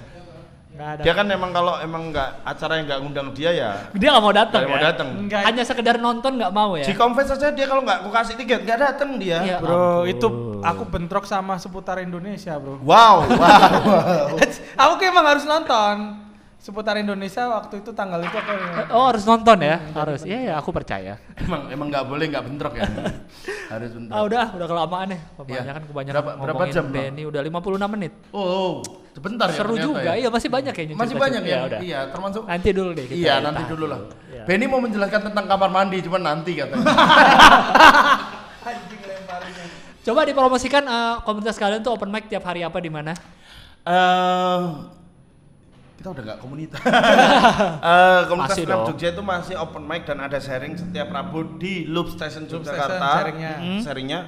[0.76, 1.02] Nggak ada.
[1.08, 4.36] Dia kan emang kalau emang enggak acara yang enggak ngundang dia ya Dia nggak mau
[4.36, 4.60] datang.
[4.60, 4.88] nggak mau ya?
[4.92, 5.08] datang.
[5.16, 5.42] Enggak.
[5.48, 6.84] Hanya sekedar nonton nggak mau ya.
[6.84, 9.40] Si confess aja dia kalau nggak aku kasih tiket nggak datang dia.
[9.40, 9.58] Iya.
[9.64, 10.12] Bro, ampun.
[10.12, 10.28] itu
[10.60, 12.84] aku bentrok sama seputar Indonesia, Bro.
[12.84, 14.36] Wow, wow, wow.
[14.76, 16.25] aku kayak emang harus nonton.
[16.66, 18.50] Seputar Indonesia waktu itu tanggal itu aku
[18.90, 20.26] Oh harus nonton ya, harus.
[20.26, 21.22] Iya ya, aku percaya.
[21.38, 22.90] emang emang nggak boleh nggak bentrok ya.
[23.78, 24.18] Harus bentrok.
[24.18, 25.20] Ah udah, udah kelamaan nih.
[25.38, 25.90] Kebanyakan Iya.
[25.94, 26.86] kebanyakan Berapa- berapa jam?
[26.90, 28.14] Benny udah 56 menit.
[28.34, 28.74] Oh, oh,
[29.14, 29.62] sebentar ya.
[29.62, 30.26] Seru juga, ya.
[30.26, 30.96] iya masih banyak kayaknya.
[30.98, 31.60] Masih banyak ya.
[31.70, 31.80] udah.
[31.86, 32.42] Iya, termasuk.
[32.50, 33.06] Nanti dulu deh.
[33.06, 34.00] kita Iya, nanti dulu lah.
[34.26, 34.44] Iya.
[34.50, 36.82] Benny mau menjelaskan tentang kamar mandi, cuman nanti katanya.
[40.02, 43.14] Coba dipromosikan eh, komunitas kalian tuh open mic tiap hari apa di mana?
[43.86, 44.60] Eh,
[46.06, 46.82] kita udah nggak komunitas.
[47.86, 48.86] Eh, komunitas Masih dong.
[48.94, 52.94] Jogja itu masih open mic dan ada sharing setiap Rabu di Loop Station Loop Yogyakarta.
[52.94, 53.54] Station sharingnya.
[53.58, 53.80] Mm.
[53.82, 54.20] Sharingnya.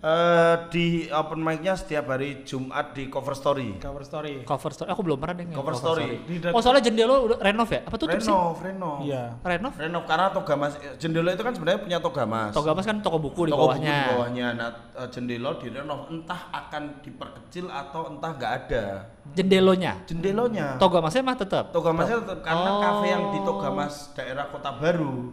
[0.00, 3.76] Eh, di open mic-nya setiap hari Jumat di Cover Story.
[3.76, 4.34] cover story.
[4.42, 4.88] Cover story.
[4.88, 5.44] Aku belum pernah deh.
[5.46, 6.24] Cover story.
[6.24, 7.84] Di dat- Oh soalnya jendela udah renov ya?
[7.84, 8.32] Apa tutup sih?
[8.32, 8.96] Renov, renov.
[9.04, 9.36] Iya.
[9.38, 9.72] Renov?
[9.76, 12.48] Renov karena toga mas jendela itu kan sebenarnya punya toga mas.
[12.50, 13.92] Toga Mas kan toko buku di Toko buku bawahnya.
[13.92, 14.46] di bawahnya.
[14.54, 18.84] Nah, eh, jendela direnov entah akan diperkecil atau entah nggak ada.
[19.30, 20.00] Jendelonya.
[20.06, 20.80] Jendelanya.
[20.80, 21.64] Toga Masnya mah tetap.
[21.70, 22.80] Toga Masnya tetap karena Oh.
[22.80, 25.28] kafe yang di Toga Mas daerah Kota Baru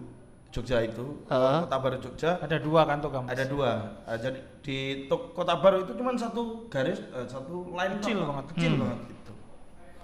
[0.48, 1.58] Jogja itu, Heeh.
[1.64, 3.28] Kota Baru Jogja Ada dua kan tuh kamu.
[3.28, 3.70] ada dua.
[4.04, 4.78] Eh, jadi di
[5.08, 8.46] Kota Baru itu cuma satu garis, eh, satu line Kecil banget.
[8.52, 8.82] kecil Hmm.
[8.82, 9.32] banget gitu.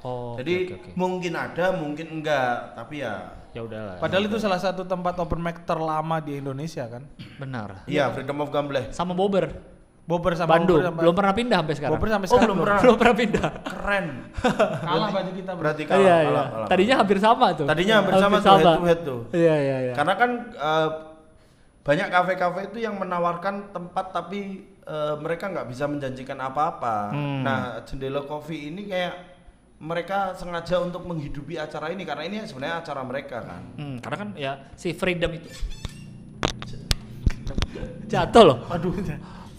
[0.03, 0.35] Oh.
[0.35, 0.89] jadi oke, oke, oke.
[0.93, 3.95] mungkin ada, mungkin enggak, tapi ya ya udahlah.
[3.97, 7.07] Padahal itu salah satu tempat open mic terlama di Indonesia kan.
[7.39, 7.87] Benar.
[7.87, 8.91] iya Freedom of Gamble.
[8.91, 9.72] Sama Bobber.
[10.03, 10.83] Bobber sama Bandung.
[10.83, 11.93] Bobber Belum pernah pindah sampai sekarang.
[11.95, 12.81] Bobber sampai Oh, sekarang belum pernah.
[12.83, 13.49] belum pernah pindah.
[13.63, 14.05] Keren.
[14.83, 15.51] Kalah berarti kita.
[15.55, 16.43] Berarti kalah, Iya, kalah, iya.
[16.51, 16.67] kalah.
[16.67, 17.65] Tadinya hampir sama tuh.
[17.65, 19.19] Tadinya hampir sama tuh, head to head tuh.
[19.31, 19.93] Iya, iya, iya.
[19.95, 20.89] Karena kan eh,
[21.83, 24.39] banyak kafe-kafe itu yang menawarkan tempat tapi
[24.83, 27.15] eh, mereka nggak bisa menjanjikan apa-apa.
[27.15, 27.39] Hmm.
[27.47, 29.15] Nah, jendela coffee ini kayak
[29.79, 33.61] mereka sengaja untuk menghidupi acara ini karena ini sebenarnya acara mereka kan.
[33.75, 35.47] Hmm, karena kan ya si freedom itu
[38.07, 38.57] jatuh loh.
[38.67, 38.91] Aduh.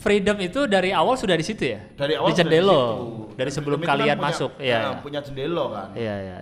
[0.05, 1.81] Freedom itu dari awal sudah di situ ya?
[1.97, 2.77] Dari awal di sudah jendelo.
[2.77, 3.35] situ.
[3.35, 4.51] Dari sebelum Freedom kalian punya- masuk.
[4.53, 4.79] nah, Iya.
[4.79, 5.01] iya.
[5.01, 5.89] punya jendela kan.
[5.97, 6.37] Iya, iya.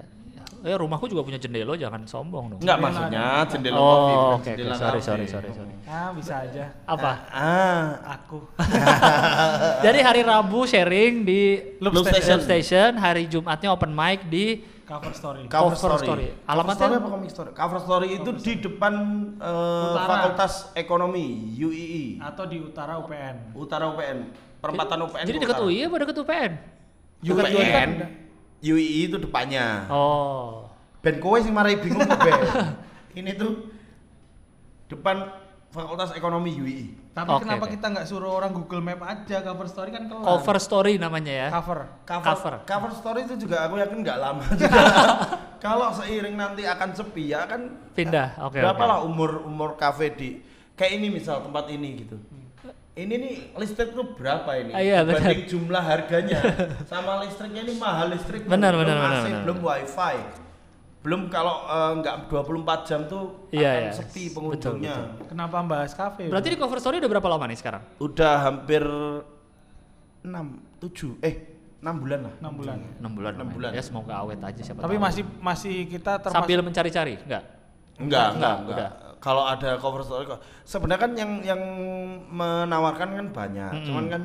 [0.62, 2.58] Eh rumahku juga punya jendelo, jangan sombong dong.
[2.58, 2.86] Enggak Jendela.
[2.94, 4.46] maksudnya jendela oh, coffee, bukan oke, oke.
[4.48, 5.74] jendela Sorry, sorry, sorry, sorry.
[5.84, 6.64] Ah, bisa aja.
[6.86, 7.12] Apa?
[7.28, 8.38] Ah, Aku.
[9.84, 11.42] Jadi hari Rabu sharing di
[11.78, 12.38] Loop Station.
[12.38, 15.42] Loop Station, hari Jumatnya open mic di Cover story.
[15.46, 16.02] cover, Cover story.
[16.02, 16.26] story.
[16.28, 17.50] Cover Alamatnya- story apa comic story?
[17.54, 18.92] Cover story itu di depan
[19.38, 20.08] Utara.
[20.10, 21.24] Fakultas Ekonomi
[21.54, 22.18] UII.
[22.18, 23.54] Atau di utara UPN.
[23.54, 24.18] Utara UPN.
[24.58, 25.24] Perempatan UPN.
[25.24, 25.58] Jadi dekat.
[25.58, 26.52] UI apa dekat UPN?
[27.22, 27.90] Dekat UI kan UPN.
[28.62, 29.86] UII itu depannya.
[29.86, 30.66] Oh.
[31.02, 32.34] Ben kowe sing marai bingung Ben.
[33.18, 33.66] Ini tuh
[34.86, 35.30] depan
[35.70, 37.01] Fakultas Ekonomi UII.
[37.12, 37.76] Tapi Oke, kenapa oke.
[37.76, 40.24] kita nggak suruh orang Google Map aja cover story kan kelar.
[40.24, 41.48] Cover story namanya ya.
[41.52, 41.84] Cover.
[42.08, 42.54] cover, Cover.
[42.64, 44.80] cover story itu juga aku yakin nggak lama juga.
[45.64, 48.40] Kalau seiring nanti akan sepi ya kan Pindah.
[48.48, 48.64] Oke.
[48.64, 48.88] berapa oke.
[48.88, 50.40] lah umur umur kafe di
[50.72, 52.16] kayak ini misal tempat ini gitu.
[52.92, 54.72] Ini nih listrik tuh berapa ini?
[54.76, 55.24] Ah, iya, benar.
[55.24, 56.40] Dibanding jumlah harganya
[56.84, 58.44] sama listriknya ini mahal listrik.
[58.44, 60.16] Benar, belum benar, AC, benar, belum wifi.
[61.02, 63.92] Belum kalau eh, nggak 24 jam tuh Iya, akan iya.
[63.92, 64.96] sepi Betul, pengunjungnya.
[65.26, 66.30] Kenapa bahas kafe?
[66.30, 67.82] Berarti di cover story udah berapa lama nih sekarang?
[67.98, 68.82] Udah hampir
[70.22, 70.30] 6
[70.78, 71.34] 7 eh
[71.82, 72.34] 6 bulan lah.
[72.38, 72.78] 6 bulan.
[73.02, 73.32] 6 bulan.
[73.34, 73.54] Enam namanya.
[73.58, 73.70] bulan.
[73.74, 75.02] Ya semoga awet aja siapa Tapi tahu.
[75.02, 77.42] masih masih kita termasuk sambil mencari-cari, enggak?
[77.98, 78.90] Enggak, Enggak, enggak, enggak.
[79.18, 80.38] Kalau ada cover story kok.
[80.62, 81.62] Sebenarnya kan yang yang
[82.28, 83.70] menawarkan kan banyak.
[83.72, 83.86] Mm-mm.
[83.86, 84.22] Cuman kan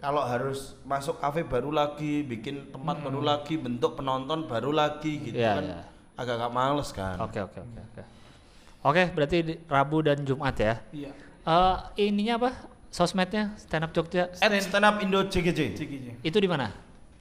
[0.00, 5.36] kalau harus masuk kafe baru lagi, bikin tempat baru lagi, bentuk penonton baru lagi gitu
[5.36, 5.64] Iya, kan.
[5.64, 5.80] iya.
[6.16, 7.16] Agak-agak males kan.
[7.20, 8.02] Oke, oke, oke, oke.
[8.80, 10.80] Oke, berarti di Rabu dan Jumat ya.
[10.88, 11.12] Iya.
[11.44, 12.50] Eh ininya apa?
[12.90, 14.32] Sosmednya Stand Up Jogja.
[14.40, 15.22] At stand up Indo.
[15.28, 15.76] CGJ.
[16.24, 16.72] Itu di mana?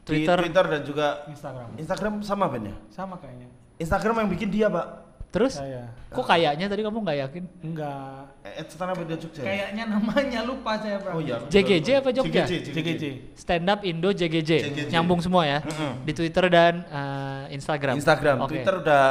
[0.02, 0.40] Di Twitter.
[0.40, 1.70] Twitter dan juga Instagram.
[1.78, 2.76] Instagram sama Ben ya?
[2.90, 3.48] Sama kayaknya.
[3.78, 4.88] Instagram yang bikin dia, Pak.
[5.30, 5.62] Terus?
[5.62, 5.94] Saya.
[6.10, 7.44] Kok kayaknya tadi kamu nggak yakin?
[7.62, 8.34] Enggak.
[8.42, 9.42] At stand up Indo Jogja.
[9.42, 9.46] ya?
[9.46, 11.12] Kayaknya namanya lupa saya, Bro.
[11.14, 11.38] Oh iya.
[11.46, 12.44] JGJ apa Jogja?
[12.50, 12.68] JGJ.
[12.74, 13.04] CGJ.
[13.38, 14.52] Stand Up Indo JGJ.
[14.74, 14.90] JGJ.
[14.90, 15.60] Nyambung semua ya.
[15.62, 16.02] Mm-mm.
[16.02, 18.02] Di Twitter dan eh, Instagram.
[18.02, 18.58] Instagram, Oke.
[18.58, 19.04] Twitter udah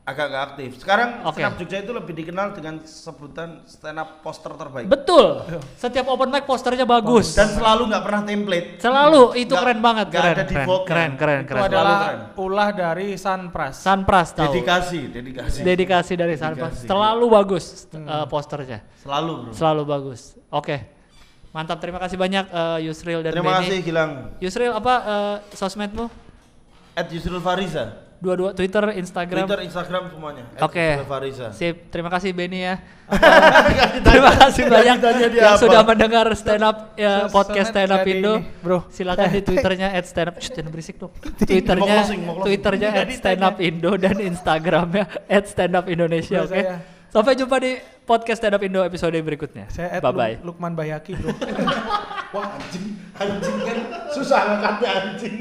[0.00, 0.70] agak-agak aktif.
[0.76, 1.38] Sekarang Oke.
[1.38, 4.86] stand up Jogja itu lebih dikenal dengan sebutan stand up poster terbaik.
[4.86, 5.44] Betul.
[5.76, 7.32] Setiap open mic posternya bagus.
[7.32, 8.66] Dan selalu nggak pernah template.
[8.78, 11.60] Selalu itu Nggak- keren banget, nggak keren, ada keren, keren, keren, Itu keren.
[11.62, 12.20] Selalu adalah keren.
[12.36, 13.74] ulah dari Sunpras.
[13.76, 14.44] Sunpras tahu.
[14.50, 15.58] Dedikasi, dedikasi.
[15.62, 16.72] Dedikasi dari Sunpras.
[16.74, 16.88] Dedikasi.
[16.88, 18.78] Selalu bagus eh, posternya.
[18.98, 19.52] Selalu, Bro.
[19.54, 20.20] Selalu bagus.
[20.50, 20.76] Oke.
[21.50, 23.68] Mantap, terima kasih banyak eh, Yusril dan Terima Benny.
[23.68, 24.10] kasih Gilang.
[24.42, 26.10] Yusril apa eh, sosmedmu?
[26.94, 28.09] At Yusril Fariza.
[28.20, 29.48] Dua-dua Twitter, Instagram.
[29.48, 30.44] Twitter, Instagram semuanya.
[30.60, 31.00] Oke.
[31.08, 31.56] Fariza.
[31.56, 32.76] Sip, terima kasih Benny ya.
[34.06, 35.56] terima kasih banyak yang apa.
[35.56, 38.44] sudah mendengar stand up ya, Sosmed podcast stand up Indo.
[38.44, 38.78] ini, bro.
[38.92, 40.36] Silakan di Twitternya at stand up.
[40.36, 41.16] Shh, jangan berisik dong.
[41.48, 41.96] Twitternya.
[42.44, 46.44] Twitternya Nggak at stand up Indo dan Instagramnya at stand up Indonesia.
[46.44, 46.52] Oke.
[46.52, 46.76] saya.
[47.10, 49.66] Sampai jumpa di podcast stand up Indo episode berikutnya.
[49.72, 50.34] Saya Bye bye.
[50.44, 51.32] Luk- Lukman Bayaki, Bro.
[52.36, 53.78] Wah anjing, anjing kan
[54.12, 55.34] susah ngangkatnya anjing.